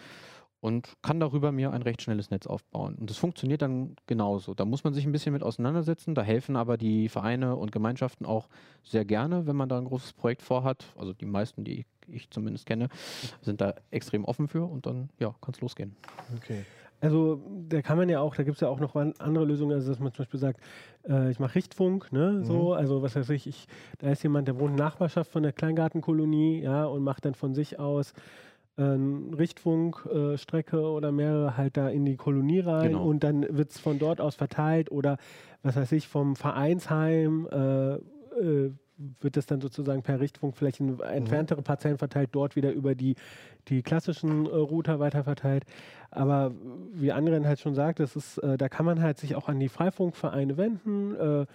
[0.61, 2.97] Und kann darüber mir ein recht schnelles Netz aufbauen.
[2.97, 4.55] Und das funktioniert dann genauso.
[4.55, 6.15] Da muss man sich ein bisschen mit auseinandersetzen.
[6.15, 8.49] Da helfen aber die Vereine und Gemeinschaften auch
[8.83, 10.87] sehr gerne, wenn man da ein großes Projekt vorhat.
[10.97, 12.89] Also die meisten, die ich zumindest kenne,
[13.43, 15.95] sind da extrem offen für und dann ja, kann es losgehen.
[16.37, 16.65] Okay.
[17.01, 19.91] Also da kann man ja auch, da gibt es ja auch noch andere Lösungen, also
[19.91, 20.61] dass man zum Beispiel sagt,
[21.09, 23.67] äh, ich mache Richtfunk, ne, so, also was weiß ich, ich,
[23.99, 27.55] da ist jemand, der wohnt in Nachbarschaft von der Kleingartenkolonie, ja, und macht dann von
[27.55, 28.13] sich aus
[28.79, 33.07] Richtfunkstrecke äh, Strecke oder mehrere halt da in die Kolonie rein Genau.
[33.07, 35.17] und dann wird es von dort aus verteilt oder
[35.63, 38.73] was weiß ich, vom Vereinsheim äh, äh,
[39.21, 43.15] wird das dann sozusagen per Richtfunk vielleicht in entferntere Parzellen verteilt, dort wieder über die,
[43.69, 45.65] die klassischen äh, Router weiterverteilt.
[46.11, 46.53] Aber
[46.93, 49.61] wie Andren halt schon sagt, das ist, äh, da kann man halt sich auch an
[49.61, 51.15] die Freifunkvereine wenden.
[51.15, 51.47] Äh,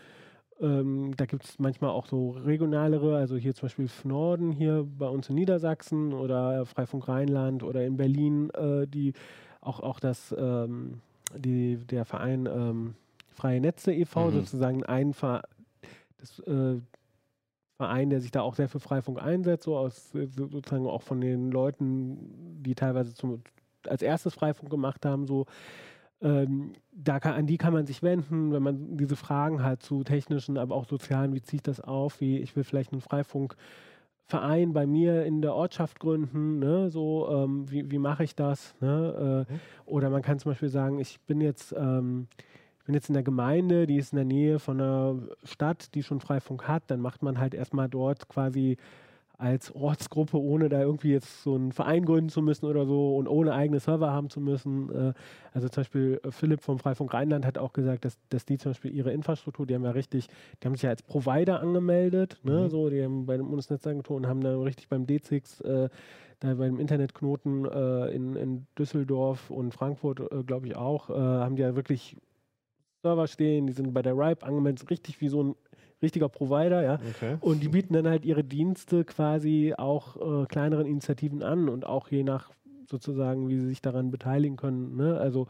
[0.62, 5.08] ähm, da gibt es manchmal auch so regionalere, also hier zum Beispiel Norden hier bei
[5.08, 9.14] uns in Niedersachsen oder Freifunk Rheinland oder in Berlin, äh, die
[9.62, 11.02] auch, auch das, ähm,
[11.36, 12.94] die, der Verein ähm,
[13.30, 14.32] Freie Netze e.V., Mhm.
[14.34, 15.42] sozusagen ein Ver
[16.20, 16.80] das, äh,
[17.82, 21.02] Verein, der sich da auch sehr für Freifunk einsetzt, so aus äh, so- sozusagen auch
[21.02, 22.18] von den Leuten,
[22.64, 23.42] die teilweise zum,
[23.88, 25.46] als erstes Freifunk gemacht haben, so
[26.22, 30.04] ähm, da kann, an die kann man sich wenden, wenn man diese Fragen hat zu
[30.04, 34.72] technischen, aber auch sozialen, wie ziehe ich das auf, wie ich will vielleicht einen Freifunkverein
[34.74, 36.92] bei mir in der Ortschaft gründen, ne?
[36.92, 38.76] so ähm, wie, wie mache ich das?
[38.82, 39.46] Ne?
[39.50, 39.54] Äh,
[39.86, 42.28] Oder man kann zum Beispiel sagen, ich bin jetzt ähm,
[42.82, 46.02] ich bin jetzt in der Gemeinde, die ist in der Nähe von einer Stadt, die
[46.02, 48.78] schon Freifunk hat, dann macht man halt erstmal dort quasi
[49.38, 53.28] als Ortsgruppe, ohne da irgendwie jetzt so einen Verein gründen zu müssen oder so und
[53.28, 54.90] ohne eigene Server haben zu müssen.
[54.92, 55.14] Äh,
[55.54, 58.94] also zum Beispiel Philipp vom Freifunk Rheinland hat auch gesagt, dass, dass die zum Beispiel
[58.94, 60.28] ihre Infrastruktur, die haben ja richtig,
[60.62, 62.70] die haben sich ja als Provider angemeldet, ne, Mhm.
[62.70, 65.90] so, die haben bei dem Bundesnetzagentur und haben dann richtig beim D6 äh,
[66.40, 71.56] da beim Internetknoten äh, in, in Düsseldorf und Frankfurt, äh, glaube ich auch, äh, haben
[71.56, 72.16] die ja wirklich
[73.02, 75.56] Server stehen, die sind bei der RIPE angemeldet, richtig wie so ein
[76.02, 77.00] richtiger Provider, ja.
[77.16, 77.38] Okay.
[77.42, 82.10] Und die bieten dann halt ihre Dienste quasi auch äh, kleineren Initiativen an und auch
[82.10, 82.52] je nach
[82.88, 84.98] sozusagen, wie sie sich daran beteiligen können.
[84.98, 85.18] Ne?
[85.18, 85.48] Also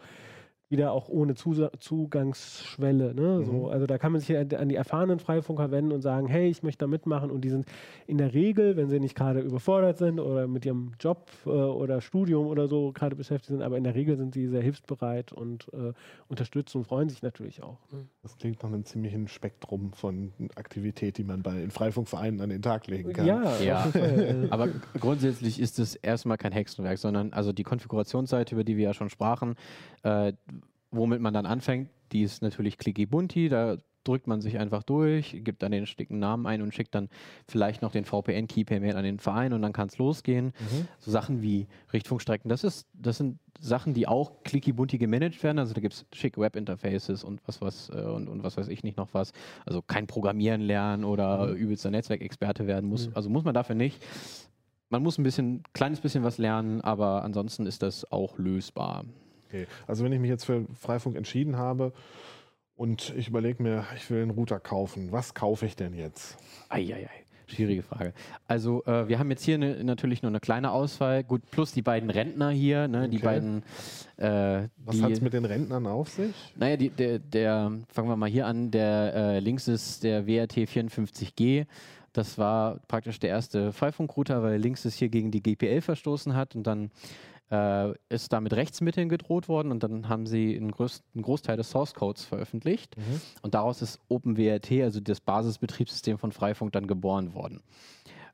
[0.72, 3.14] wieder auch ohne Zugangsschwelle.
[3.14, 3.44] Ne?
[3.46, 3.66] So, Mhm.
[3.66, 6.80] also da kann man sich an die erfahrenen Freifunker wenden und sagen, hey, ich möchte
[6.86, 7.30] da mitmachen.
[7.30, 7.66] Und die sind
[8.08, 12.02] in der Regel, wenn sie nicht gerade überfordert sind oder mit ihrem Job äh, oder
[12.02, 15.68] Studium oder so gerade beschäftigt sind, aber in der Regel sind sie sehr hilfsbereit und
[15.74, 15.94] äh,
[16.28, 17.78] unterstützen und freuen sich natürlich auch.
[17.92, 18.08] Ne?
[18.24, 22.62] Das klingt nach einem ziemlichen Spektrum von Aktivität, die man bei in Freifunkvereinen an den
[22.62, 23.26] Tag legen kann.
[23.26, 23.88] Ja, Ja.
[24.50, 28.94] Aber grundsätzlich ist es erstmal kein Hexenwerk, sondern also die Konfigurationsseite, über die wir ja
[28.94, 29.56] schon sprachen,
[30.04, 30.34] äh,
[30.92, 35.42] womit man dann anfängt, die ist natürlich clicky bunti, da drückt man sich einfach durch,
[35.44, 37.08] gibt dann den schicken Namen ein und schickt dann
[37.48, 40.48] vielleicht noch den VPN-Key per Mail an den Verein und dann kann es losgehen.
[40.48, 40.88] Mhm.
[41.00, 45.60] So Sachen wie Richtfunkstrecken, das ist, das sind Sachen, die auch clicky bunti gemanagt werden.
[45.60, 48.82] Also da gibt es schicke Webinterfaces und was was äh, und, und was weiß ich
[48.84, 49.34] nicht noch was.
[49.68, 51.56] Also kein Programmieren lernen oder Mhm.
[51.58, 53.08] übelster Netzwerkexperte werden muss.
[53.08, 53.16] Mhm.
[53.16, 54.04] Also muss man dafür nicht.
[54.90, 59.06] Man muss ein bisschen, kleines bisschen was lernen, aber ansonsten ist das auch lösbar.
[59.52, 59.68] Okay.
[59.88, 61.92] Also wenn ich mich jetzt für Freifunk entschieden habe
[62.76, 65.12] Und ich überlege mir, ich will einen Router kaufen.
[65.12, 66.38] Was kaufe ich denn jetzt?
[66.70, 67.10] Eieiei.
[67.46, 68.14] Schwierige Frage.
[68.48, 71.82] Also äh, wir haben jetzt hier ne, natürlich nur eine kleine Auswahl, gut, plus die
[71.82, 73.26] beiden Rentner hier, ne, die Okay.
[73.26, 73.64] beiden.
[74.18, 76.34] Äh, Was hat es mit den Rentnern auf sich?
[76.56, 80.60] Naja, die, der, der, fangen wir mal hier an, der äh, links ist der WRT
[80.60, 81.66] 54G.
[82.14, 86.56] Das war praktisch der erste Freifunkrouter, weil links es hier gegen die GPL verstoßen hat
[86.56, 86.90] und dann
[87.52, 91.58] äh, ist da mit Rechtsmitteln gedroht worden und dann haben sie einen, größ einen Großteil
[91.58, 92.96] des Source Codes veröffentlicht
[93.42, 97.62] und daraus ist OpenWRT, also das Basisbetriebssystem von Freifunk, dann geboren worden.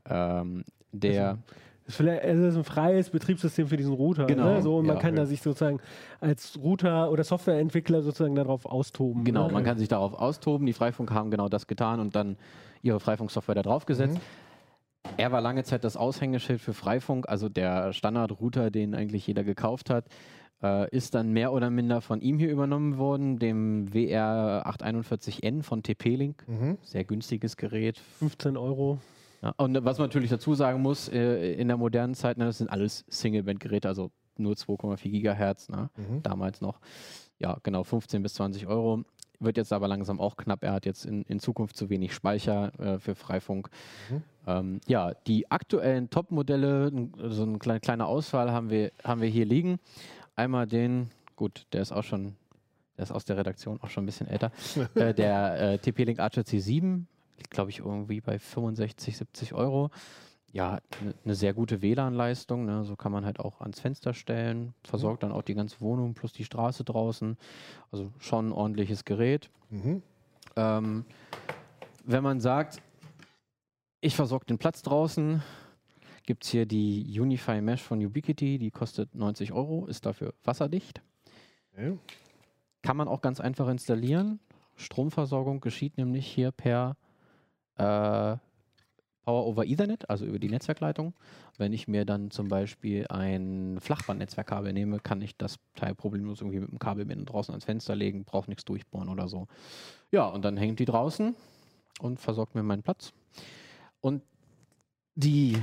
[0.09, 1.39] Ähm, der,
[1.85, 4.25] ist, vielleicht, es ist ein freies Betriebssystem für diesen Router.
[4.25, 4.61] Genau, Ne?
[4.61, 5.01] So, und man ja.
[5.01, 5.79] kann da sich sozusagen
[6.19, 9.23] als Router oder Softwareentwickler sozusagen darauf austoben.
[9.23, 9.53] Genau, ne?
[9.53, 10.65] man kann sich darauf austoben.
[10.67, 12.37] Die Freifunk haben genau das getan und dann
[12.83, 14.19] ihre Freifunksoftware da draufgesetzt.
[15.15, 19.89] Er war lange Zeit das Aushängeschild für Freifunk, also der Standardrouter, den eigentlich jeder gekauft
[19.89, 20.05] hat,
[20.61, 26.43] äh, ist dann mehr oder minder von ihm hier übernommen worden, dem WR841N von TP-Link.
[26.47, 26.77] Mhm.
[26.83, 27.97] Sehr günstiges Gerät.
[28.19, 28.99] 15 Euro.
[29.41, 32.57] Ja, und was man natürlich dazu sagen muss, äh, in der modernen Zeit, ne, das
[32.57, 36.21] sind alles Single-Band-Geräte, also nur 2,4 Gigahertz, ne, Mhm.
[36.23, 36.79] damals noch.
[37.39, 39.03] Ja, genau, 15 bis 20 Euro.
[39.39, 40.63] Wird jetzt aber langsam auch knapp.
[40.63, 43.69] Er hat jetzt in, in Zukunft zu wenig Speicher äh, für Freifunk.
[44.09, 44.23] Mhm.
[44.47, 46.91] Ähm, ja, die aktuellen Top-Modelle,
[47.29, 49.79] so eine kleine, kleine Auswahl haben wir, haben wir hier liegen.
[50.35, 52.35] Einmal den, gut, der ist auch schon,
[52.97, 54.51] der ist aus der Redaktion auch schon ein bisschen älter,
[54.95, 57.03] äh, der äh, TP-Link Archer C7,
[57.37, 59.91] liegt glaube ich irgendwie bei 65, 70 Euro.
[60.53, 62.83] Ja, eine ne sehr gute WLAN-Leistung, ne?
[62.83, 66.31] so kann man halt auch ans Fenster stellen, versorgt dann auch die ganze Wohnung plus
[66.31, 67.37] die Straße draußen.
[67.91, 69.49] Also schon ein ordentliches Gerät.
[69.69, 70.01] Mhm.
[70.55, 71.05] Ähm,
[72.05, 72.81] wenn man sagt,
[73.99, 75.43] ich versorge den Platz draußen,
[76.23, 81.01] gibt es hier die Unify Mesh von Ubiquiti, die kostet 90 Euro, ist dafür wasserdicht.
[81.73, 81.97] Okay.
[82.81, 84.39] Kann man auch ganz einfach installieren.
[84.75, 86.95] Stromversorgung geschieht nämlich hier per
[87.75, 88.37] äh,
[89.27, 91.13] Power over Ethernet, also über die Netzwerkleitung.
[91.57, 96.61] Wenn ich mir dann zum Beispiel ein Flachbandnetzwerkkabel nehme, kann ich das Teil problemlos irgendwie
[96.61, 99.47] mit dem Kabelbinden draußen ans Fenster legen, brauche nichts durchbohren oder so.
[100.11, 101.35] Ja, und dann hängt die draußen
[101.99, 103.11] und versorgt mir meinen Platz.
[103.99, 104.23] Und
[105.15, 105.57] die,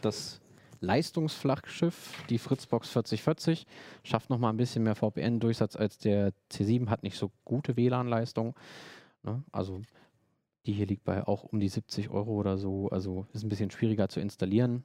[0.00, 0.40] das
[0.80, 3.68] Leistungsflaggschiff, die Fritzbox 4040,
[4.02, 8.56] schafft noch mal ein bisschen mehr VPN-Durchsatz als der C7, hat nicht so gute WLAN-Leistung.
[9.22, 9.44] Ne?
[9.52, 9.80] Also
[10.68, 12.90] die hier liegt bei auch um die 70 Euro oder so.
[12.90, 14.84] Also ist ein bisschen schwieriger zu installieren.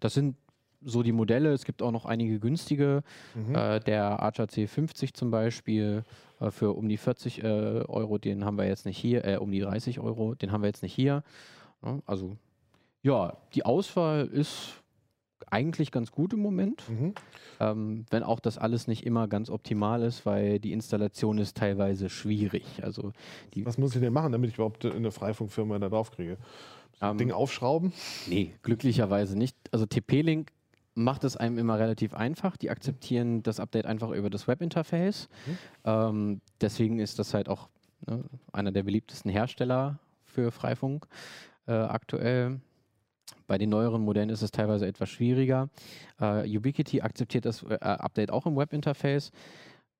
[0.00, 0.36] Das sind
[0.82, 1.52] so die Modelle.
[1.52, 3.02] Es gibt auch noch einige günstige.
[3.34, 3.54] Mhm.
[3.54, 6.04] Äh, der Archer C50 zum Beispiel
[6.40, 9.50] äh, für um die 40 äh, Euro, den haben wir jetzt nicht hier, äh, um
[9.50, 11.24] die 30 Euro, den haben wir jetzt nicht hier.
[11.82, 12.36] Ja, also
[13.02, 14.82] ja, die Auswahl ist
[15.50, 17.14] eigentlich ganz gut im Moment, Mhm.
[17.60, 22.08] ähm, wenn auch das alles nicht immer ganz optimal ist, weil die Installation ist teilweise
[22.08, 22.64] schwierig.
[22.82, 23.12] Also
[23.56, 26.36] Was muss ich denn machen, damit ich überhaupt eine Freifunkfirma da drauf kriege?
[27.00, 27.92] Ähm, Ding aufschrauben?
[28.26, 29.56] Nee, glücklicherweise nicht.
[29.70, 30.50] Also TP-Link
[30.94, 32.56] macht es einem immer relativ einfach.
[32.56, 35.28] Die akzeptieren das Update einfach über das Webinterface.
[35.46, 35.58] Mhm.
[35.84, 37.68] Ähm, deswegen ist das halt auch
[38.06, 41.06] ne, einer der beliebtesten Hersteller für Freifunk
[41.66, 42.60] äh, aktuell.
[43.46, 45.68] Bei den neueren Modellen ist es teilweise etwas schwieriger.
[46.20, 49.30] Äh, Ubiquiti akzeptiert das äh, Update auch im Webinterface.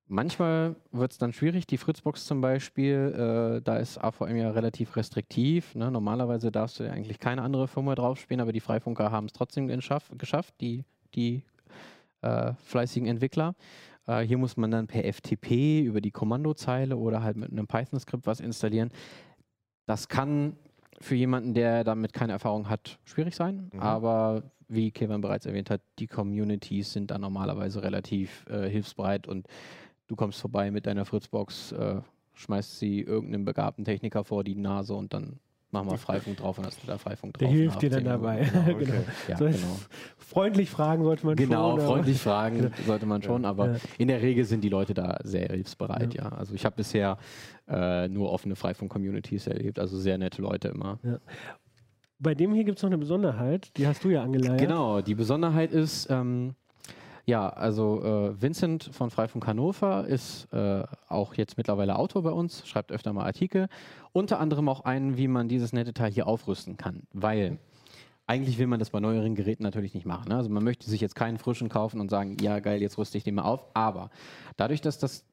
[0.09, 1.67] Manchmal wird es dann schwierig.
[1.67, 5.75] Die Fritzbox zum Beispiel, äh, da ist AVM ja relativ restriktiv.
[5.75, 5.91] Ne?
[5.91, 9.67] Normalerweise darfst du ja eigentlich keine andere Firma draufspielen, aber die Freifunker haben es trotzdem
[9.67, 10.85] geschafft, die,
[11.17, 11.43] die
[12.23, 13.57] äh, fleißigen Entwickler.
[14.07, 18.27] Äh, hier muss man dann per FTP über die Kommandozeile oder halt mit einem Python-Skript
[18.27, 18.91] was installieren.
[19.87, 20.57] Das kann
[21.01, 23.71] für jemanden, der damit keine Erfahrung hat, schwierig sein.
[23.73, 23.81] Mhm.
[23.81, 29.47] Aber wie Kevin bereits erwähnt hat, die Communities sind da normalerweise relativ äh, hilfsbereit und
[30.09, 32.01] du kommst vorbei mit deiner Fritzbox, äh,
[32.35, 35.39] schmeißt sie irgendeinem begabten Techniker vor die Nase und dann
[35.71, 37.49] machen wir Freifunk drauf und hast du da Freifunk drauf.
[37.49, 38.41] Der hilft dir dann 10 dabei.
[38.41, 38.71] Minuten.
[38.71, 38.85] Okay.
[38.85, 39.05] genau.
[39.29, 39.79] Ja, So genau.
[40.37, 41.81] Freundlich fragen sollte man Genau, schon.
[41.81, 42.71] aber- freundlich fragen Genau.
[42.87, 43.77] sollte man schon, aber Ja.
[43.97, 46.25] in der Regel sind die Leute da sehr hilfsbereit, Ja.
[46.25, 46.29] ja.
[46.33, 47.17] Also ich habe bisher
[47.67, 50.99] äh, nur offene Freifunk-Communities erlebt, also sehr nette Leute immer.
[52.19, 54.61] Bei dem hier gibt es noch eine Besonderheit, die hast du ja angeleiert.
[54.61, 56.55] Genau, die Besonderheit ist, ähm,
[57.25, 62.69] ja, also äh, Vincent von Freifunk Hannover ist äh, auch jetzt mittlerweile Autor bei uns,
[62.69, 63.69] schreibt öfter mal Artikel,
[64.13, 67.57] unter anderem auch einen, wie man dieses nette Teil hier aufrüsten kann, weil
[68.27, 70.29] eigentlich will man das bei neueren Geräten natürlich nicht machen.
[70.29, 70.37] Ne?
[70.37, 73.25] Also man möchte sich jetzt keinen frischen kaufen und sagen, ja geil, jetzt rüste ich
[73.25, 74.11] den mal auf, aber
[74.57, 75.25] dadurch, dass das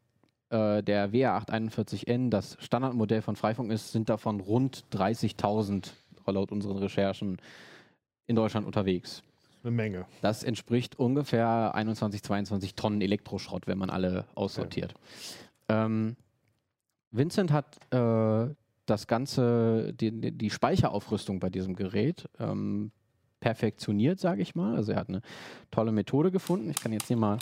[0.50, 5.92] äh, der WR841N das Standardmodell von Freifunk ist, sind davon rund 30.000
[6.28, 7.38] laut unseren Recherchen
[8.28, 9.24] in Deutschland unterwegs.
[9.64, 10.06] Eine Menge.
[10.22, 14.94] Das entspricht ungefähr 21, 22 Tonnen Elektroschrott, wenn man alle aussortiert.
[15.70, 16.16] Ähm,
[17.12, 18.54] Vincent hat äh,
[18.86, 22.92] das ganze, die, die- Speicheraufrüstung bei diesem Gerät ähm,
[23.40, 24.76] perfektioniert, sage ich mal.
[24.76, 25.22] Also er hat eine
[25.72, 26.70] tolle Methode gefunden.
[26.70, 27.38] Ich kann jetzt hier mal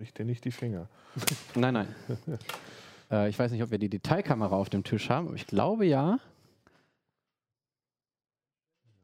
[0.00, 0.88] Riecht dir nicht die Finger.
[1.56, 1.88] Nein, nein.
[3.10, 5.86] äh, ich weiß nicht, ob wir die Detailkamera auf dem Tisch haben, aber ich glaube
[5.86, 6.18] ja.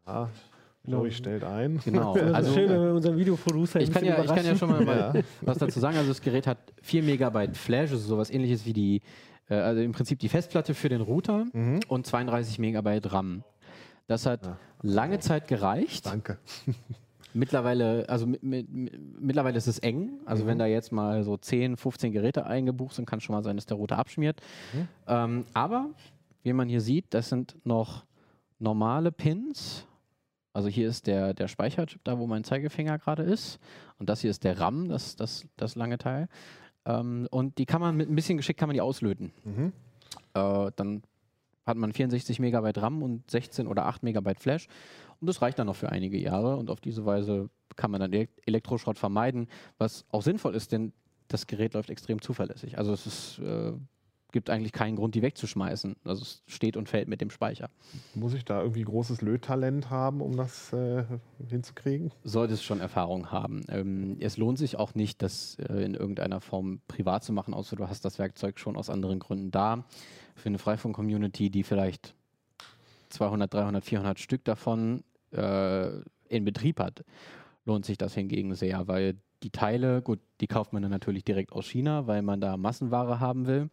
[0.06, 0.30] Ja,
[0.84, 0.98] Genau.
[0.98, 1.80] Joey stellt ein.
[1.82, 2.12] Genau.
[2.14, 4.68] Das ist Also, schön, wenn wir unseren Videoproducer ich, kann ja, ich kann ja schon
[4.70, 5.22] mal, mal Ja.
[5.40, 5.96] was dazu sagen.
[5.96, 9.00] Also das Gerät hat 4 Megabyte Flash, also sowas ähnliches wie die,
[9.48, 11.80] äh, also im Prinzip die Festplatte für den Router Mhm.
[11.88, 13.44] und 32 Megabyte RAM.
[14.06, 14.58] Das hat Ja.
[14.82, 16.06] lange Zeit gereicht.
[16.06, 16.38] Danke.
[17.36, 20.20] Mittlerweile, also mit, mit, mit, mittlerweile ist es eng.
[20.24, 20.48] Also Mhm.
[20.48, 23.66] wenn da jetzt mal so 10, 15 Geräte eingebucht sind, kann schon mal sein, dass
[23.66, 24.40] der Router abschmiert.
[24.72, 24.88] Mhm.
[25.08, 25.90] Ähm, aber
[26.44, 28.04] wie man hier sieht, das sind noch
[28.60, 29.84] normale Pins.
[30.52, 33.58] Also hier ist der, der Speicherchip, da wo mein Zeigefinger gerade ist.
[33.98, 36.28] Und das hier ist der RAM, das, das, das lange Teil.
[36.86, 39.32] Ähm, und die kann man mit ein bisschen Geschick kann man die auslöten.
[39.44, 39.72] Mhm.
[40.34, 41.02] Äh, dann
[41.66, 44.68] hat man 64 Megabyte RAM und 16 oder 8 Megabyte Flash.
[45.20, 46.56] Und das reicht dann noch für einige Jahre.
[46.56, 50.92] Und auf diese Weise kann man dann Elek- Elektroschrott vermeiden, was auch sinnvoll ist, denn
[51.28, 52.76] das Gerät läuft extrem zuverlässig.
[52.76, 53.72] Also es ist, äh,
[54.34, 55.94] gibt eigentlich keinen Grund, die wegzuschmeißen.
[56.04, 57.70] Also es steht und fällt mit dem Speicher.
[58.16, 61.04] Muss ich da irgendwie großes Löttalent haben, um das äh,
[61.48, 62.10] hinzukriegen?
[62.24, 63.62] Sollte es schon Erfahrung haben.
[63.68, 67.76] Ähm, es lohnt sich auch nicht, das äh, in irgendeiner Form privat zu machen, außer
[67.76, 69.84] du hast das Werkzeug schon aus anderen Gründen da.
[70.34, 72.16] Für eine Freifunk-Community, die vielleicht
[73.10, 75.90] 200, 300, 400 Stück davon äh,
[76.28, 77.04] in Betrieb hat,
[77.66, 79.14] lohnt sich das hingegen sehr, weil
[79.44, 83.20] die Teile, gut, die kauft man dann natürlich direkt aus China, weil man da Massenware
[83.20, 83.68] haben will.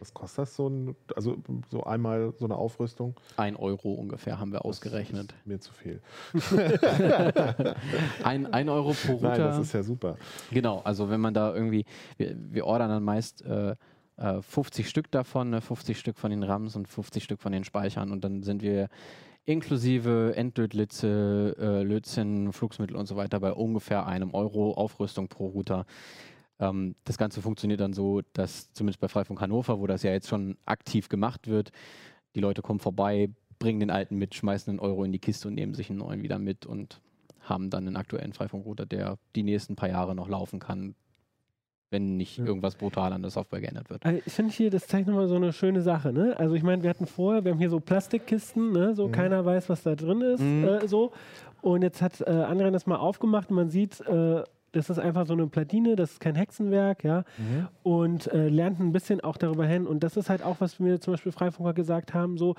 [0.00, 1.36] Was kostet das so ein, also
[1.70, 3.14] so einmal so eine Aufrüstung?
[3.36, 5.32] Ein Euro ungefähr haben wir ausgerechnet.
[5.44, 6.02] Mir zu viel.
[8.24, 9.28] Ein, ein Euro pro Router.
[9.28, 10.16] Nein, das ist ja super.
[10.50, 11.84] Genau, also wenn man da irgendwie,
[12.16, 13.76] wir, wir ordern dann meist äh,
[14.16, 17.64] äh, 50 Stück davon, ne, 50 Stück von den RAMs und 50 Stück von den
[17.64, 18.88] Speichern und dann sind wir
[19.44, 25.86] inklusive Endlötlitze, äh, Lötzinn, Flugsmittel und so weiter bei ungefähr einem Euro Aufrüstung pro Router.
[26.60, 30.28] Ähm, das Ganze funktioniert dann so, dass zumindest bei Freifunk Hannover, wo das ja jetzt
[30.28, 31.72] schon aktiv gemacht wird,
[32.34, 35.54] die Leute kommen vorbei, bringen den alten mit, schmeißen einen Euro in die Kiste und
[35.54, 37.00] nehmen sich einen neuen wieder mit und
[37.40, 40.94] haben dann einen aktuellen Freifunkrouter, der die nächsten paar Jahre noch laufen kann,
[41.92, 42.44] wenn nicht Ja.
[42.46, 44.04] irgendwas brutal an der Software geändert wird.
[44.04, 46.12] Also ich finde hier, das zeigt nochmal so eine schöne Sache.
[46.12, 46.34] Ne?
[46.38, 48.94] Also ich meine, wir hatten vorher, wir haben hier so Plastikkisten, ne?
[48.94, 49.12] so Mhm.
[49.12, 50.40] keiner weiß, was da drin ist.
[50.40, 50.64] Mhm.
[50.64, 51.12] Äh, so.
[51.60, 55.26] Und jetzt hat äh, André das mal aufgemacht und man sieht, äh, das ist einfach
[55.26, 57.24] so eine Platine, das ist kein Hexenwerk, ja.
[57.82, 59.86] Und äh, lernt ein bisschen auch darüber hin.
[59.86, 62.54] Und das ist halt auch, was mir zum Beispiel Freifunker gesagt haben, so,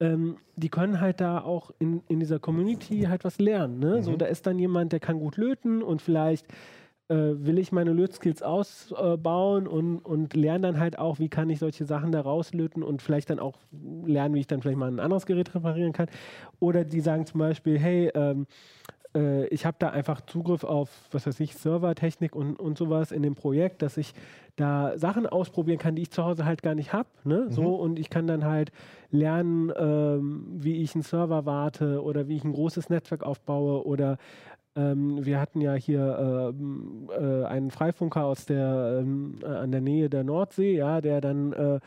[0.00, 3.78] ähm, die können halt da auch in, in dieser Community halt was lernen.
[3.80, 4.02] Ne?
[4.02, 4.18] So, Mhm.
[4.18, 6.46] da ist dann jemand, der kann gut löten und vielleicht
[7.14, 11.84] will ich meine Lötskills ausbauen und, und lerne dann halt auch, wie kann ich solche
[11.84, 13.58] Sachen da rauslöten und vielleicht dann auch
[14.04, 16.08] lernen, wie ich dann vielleicht mal ein anderes Gerät reparieren kann.
[16.60, 18.46] Oder die sagen zum Beispiel, hey, ähm,
[19.14, 23.22] äh, ich habe da einfach Zugriff auf, was weiß ich, Servertechnik und, und sowas in
[23.22, 24.14] dem Projekt, dass ich
[24.56, 27.08] da Sachen ausprobieren kann, die ich zu Hause halt gar nicht habe.
[27.24, 27.46] Ne?
[27.50, 28.70] So, und ich kann dann halt
[29.10, 34.18] lernen, ähm, wie ich einen Server warte oder wie ich ein großes Netzwerk aufbaue oder
[34.74, 39.80] ähm, wir hatten ja hier ähm, äh, einen Freifunker aus der ähm, äh, an der
[39.80, 41.80] Nähe der Nordsee, ja, der dann äh,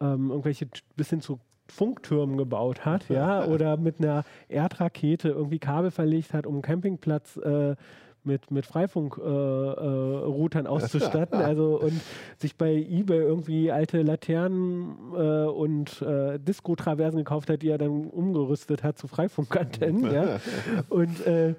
[0.00, 0.66] ähm, irgendwelche
[0.96, 6.46] bis hin zu Funktürmen gebaut hat, ja, oder mit einer Erdrakete irgendwie Kabel verlegt hat,
[6.46, 7.76] um einen Campingplatz äh,
[8.24, 11.38] mit, mit Freifunkroutern äh, Routern auszustatten.
[11.40, 12.00] also und
[12.38, 18.06] sich bei eBay irgendwie alte Laternen äh, und äh, Disco-Traversen gekauft hat, die er dann
[18.06, 20.12] umgerüstet hat zu Freifunkantennen.
[20.12, 20.40] ja.
[20.88, 21.54] Und äh,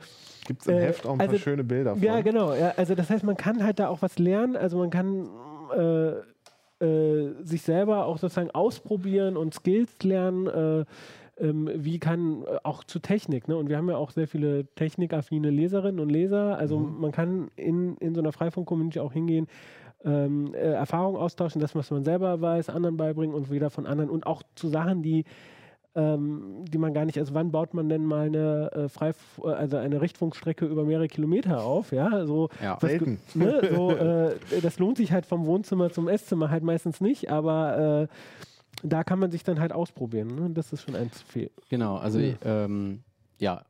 [0.45, 2.03] Gibt es im Äh, Heft auch ein paar also- schöne Bilder von?
[2.03, 2.53] ja, genau.
[2.53, 4.55] Ja, also das heißt, man kann halt da auch was lernen.
[4.55, 5.27] Also man kann
[5.75, 10.47] äh, äh, sich selber auch sozusagen ausprobieren und Skills lernen.
[10.47, 10.85] Äh,
[11.37, 13.57] ähm, wie kann äh, auch zu Technik, ne?
[13.57, 16.57] Und wir haben ja auch sehr viele technikaffine Leserinnen und Leser.
[16.57, 17.01] Also Mhm.
[17.01, 19.47] man kann in, in so einer Freifunk-Community auch hingehen,
[20.05, 24.09] ähm, äh, Erfahrungen austauschen, das, was man selber weiß, anderen beibringen und wieder von anderen
[24.11, 25.25] und auch zu Sachen, die
[25.95, 29.47] ähm, die man gar nicht, also wann baut man denn mal eine äh, Freif äh,
[29.49, 32.75] also eine Richtfunkstrecke über mehrere Kilometer auf, ja, so, Ja.
[32.75, 33.91] ge- ne, so
[34.55, 39.03] äh, das lohnt sich halt vom Wohnzimmer zum Esszimmer halt meistens nicht, aber äh, da
[39.03, 40.49] kann man sich dann halt ausprobieren, ne?
[40.53, 41.49] das ist schon ein Fehl.
[41.69, 42.35] Genau, also Ja.
[42.43, 42.99] ähm,
[43.39, 43.61] ja,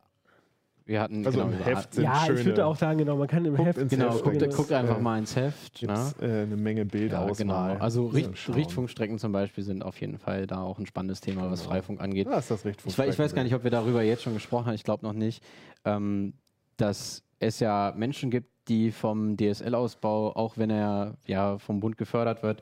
[0.86, 3.28] wir hatten Also genau, im Heft sind Ja, schöne, ich würde auch sagen, genau, man
[3.28, 5.82] kann im Heft ins Genau, Heft, guckt, guckt einfach äh, mal ins Heft.
[5.82, 6.14] ne?
[6.22, 7.36] äh, eine Menge Ja, Bildauswahl.
[7.36, 7.78] genau.
[7.84, 8.56] Also Zum Richt.
[8.56, 11.72] Richtfunkstrecken zum Beispiel sind auf jeden Fall da auch ein spannendes Thema, was Genau.
[11.72, 12.28] Freifunk angeht.
[12.28, 14.68] Ah, ist das Richtfunk Ich, ich weiß gar nicht, ob wir darüber jetzt schon gesprochen
[14.68, 15.44] haben, ich glaube noch nicht,
[15.86, 16.34] ähm,
[16.78, 22.42] dass es ja Menschen gibt, die vom DSL-Ausbau, auch wenn er ja vom Bund gefördert
[22.44, 22.62] wird,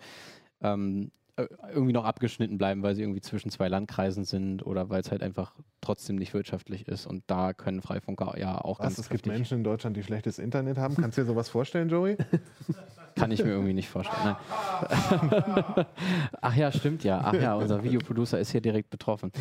[0.61, 5.01] ähm, äh, irgendwie noch abgeschnitten bleiben, weil sie irgendwie zwischen zwei Landkreisen sind oder weil
[5.01, 7.07] es halt einfach trotzdem nicht wirtschaftlich ist.
[7.07, 10.39] Und da können Freifunker ja auch Was, ganz es gibt Menschen in Deutschland, die schlechtes
[10.39, 10.95] Internet haben.
[10.95, 12.17] Kannst du dir sowas vorstellen, Joey?
[13.15, 14.21] Kann ich mir irgendwie nicht vorstellen.
[14.23, 14.35] Nein.
[16.41, 17.21] Ach ja, stimmt ja.
[17.23, 19.31] Ach ja, unser Videoproducer ist hier direkt betroffen.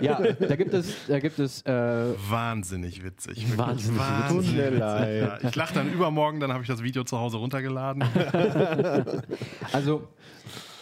[0.00, 3.46] Ja, da gibt es, da gibt es äh, Wahnsinnig witzig.
[3.46, 4.78] wirklich Wahnsinnig witzig.
[4.78, 8.04] Ja, ich lache dann übermorgen, dann habe ich das Video zu Hause runtergeladen.
[9.72, 10.08] Also,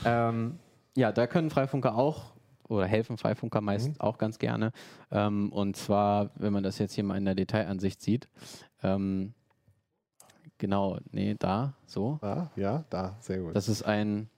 [0.04, 0.58] ähm,
[0.96, 2.32] ja, da können Freifunker auch
[2.68, 4.00] oder helfen Freifunker meist Mhm.
[4.00, 4.72] auch ganz gerne.
[5.10, 8.28] Ähm, und zwar, wenn man das jetzt hier mal in der Detailansicht sieht,
[8.82, 9.34] ähm,
[10.58, 12.18] genau, nee, da, so.
[12.22, 13.54] Ah, ja, da, sehr gut.
[13.54, 14.28] Das ist ein,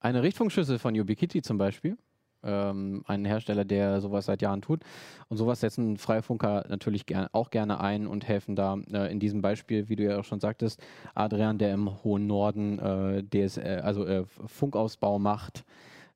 [0.00, 1.96] eine Richtfunkschüssel von Ubiquiti zum Beispiel.
[2.44, 4.82] Ähm, ein Hersteller, der sowas seit Jahren tut.
[5.28, 8.76] Und sowas setzen Freifunker natürlich ger auch gerne ein und helfen da.
[8.92, 10.80] Äh, in diesem Beispiel, wie du ja auch schon sagtest,
[11.14, 15.64] Adrian, der im hohen Norden äh, DSL, also äh, Funkausbau macht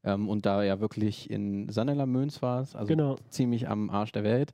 [0.05, 3.17] ähm, und da ja wirklich in Sanela Möns war es, also Genau.
[3.29, 4.53] ziemlich am Arsch der Welt.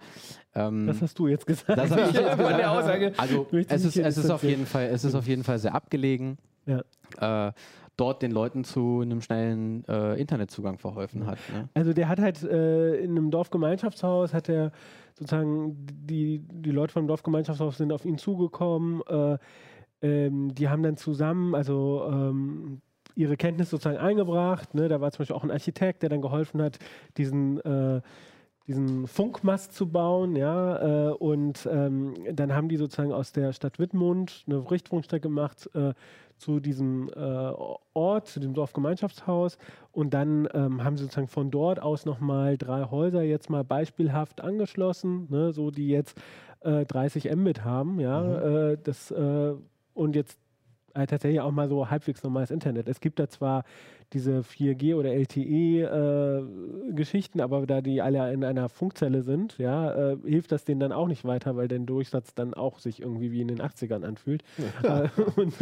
[0.54, 1.78] Ähm, Das hast du jetzt gesagt.
[1.78, 2.68] das hab ich jetzt Von der gesagt.
[2.68, 3.12] Aussage.
[3.16, 6.38] Also es ist, es ist auf jeden Fall, es ist auf jeden Fall sehr abgelegen.
[6.66, 7.48] Ja.
[7.48, 7.52] Äh,
[7.99, 11.38] dort den Leuten zu einem schnellen äh, Internetzugang verholfen hat.
[11.53, 11.68] Ne?
[11.74, 14.72] Also der hat halt äh, in einem Dorfgemeinschaftshaus hat er
[15.14, 19.03] sozusagen die, die Leute vom Dorfgemeinschaftshaus sind auf ihn zugekommen.
[19.09, 19.38] Äh,
[20.01, 22.80] ähm, die haben dann zusammen, also ähm,
[23.16, 24.74] ihre Kenntnis sozusagen eingebracht.
[24.74, 24.88] Ne?
[24.88, 26.78] Da war zum Beispiel auch ein Architekt, der dann geholfen hat,
[27.16, 28.01] diesen äh,
[28.68, 33.78] diesen Funkmast zu bauen, ja, äh, und ähm, dann haben die sozusagen aus der Stadt
[33.78, 35.94] Wittmund eine Richtfunkstrecke gemacht äh,
[36.36, 37.52] zu diesem äh,
[37.94, 39.56] Ort, zu dem Dorfgemeinschaftshaus
[39.90, 44.42] und dann ähm, haben sie sozusagen von dort aus nochmal drei Häuser jetzt mal beispielhaft
[44.42, 46.20] angeschlossen, ne, so die jetzt
[46.60, 49.54] äh, 30 Mbit haben, ja, äh, das äh,
[49.94, 50.38] und jetzt
[50.94, 52.88] äh, tatsächlich auch mal so halbwegs normales Internet.
[52.88, 53.64] Es gibt da zwar
[54.12, 55.40] diese 4G oder LTE-Geschichten,
[57.40, 61.09] aber da die alle in einer Funkzelle sind, ja, äh, hilft das denen dann auch
[61.09, 64.42] nicht weiter, weil der Durchsatz dann auch sich irgendwie wie in den 80ern anfühlt.
[64.82, 65.54] Äh, und,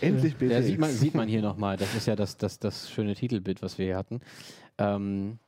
[0.00, 0.48] Endlich BTX.
[0.48, 3.62] Der sieht man, sieht man hier nochmal, das ist ja das, das, das schöne Titelbild,
[3.62, 4.20] was wir hier hatten.
[4.78, 5.38] Ähm,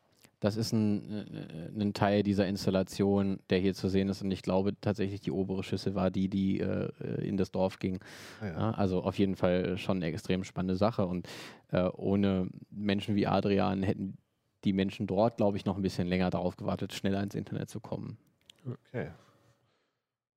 [0.43, 4.23] das ist ein, äh, ein Teil dieser Installation, der hier zu sehen ist.
[4.23, 6.91] Und ich glaube tatsächlich, die obere Schüssel war die, die äh,
[7.25, 8.01] in das Dorf ging.
[8.41, 8.53] Ah, ja.
[8.53, 11.07] Ja, also auf jeden Fall schon eine extrem spannende Sache.
[11.07, 11.29] Und
[11.69, 14.19] äh, ohne Menschen wie Adrian hätten
[14.65, 17.79] die Menschen dort, glaube ich, noch ein bisschen länger darauf gewartet, schneller ins Internet zu
[17.79, 18.19] kommen.
[18.67, 19.11] Okay.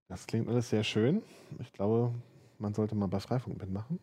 [0.08, 1.24] Das klingt alles sehr schön.
[1.60, 2.14] Ich glaube,
[2.60, 4.00] man sollte mal bei Freifunk mitmachen.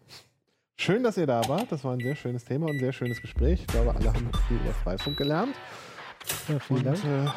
[0.76, 1.70] Schön, dass ihr da wart.
[1.70, 3.60] Das war ein sehr schönes Thema und ein sehr schönes Gespräch.
[3.60, 5.54] Ich glaube, alle haben viel über Freifunk gelernt.
[6.48, 7.04] Ja, vielen Und Dank.
[7.04, 7.30] äh,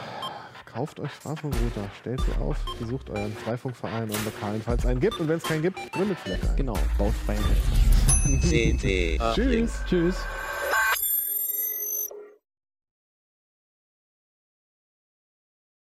[0.71, 5.19] kauft euch Freifunkrouter, stellt sie auf, besucht euren Freifunkverein und Lokalen, falls es einen gibt.
[5.19, 6.55] Und wenn es keinen gibt, gründet vielleicht einen.
[6.57, 7.35] Genau, baut frei.
[8.41, 9.69] CT Uplink.
[9.69, 9.71] Tschüss.
[9.87, 10.15] Tschüss.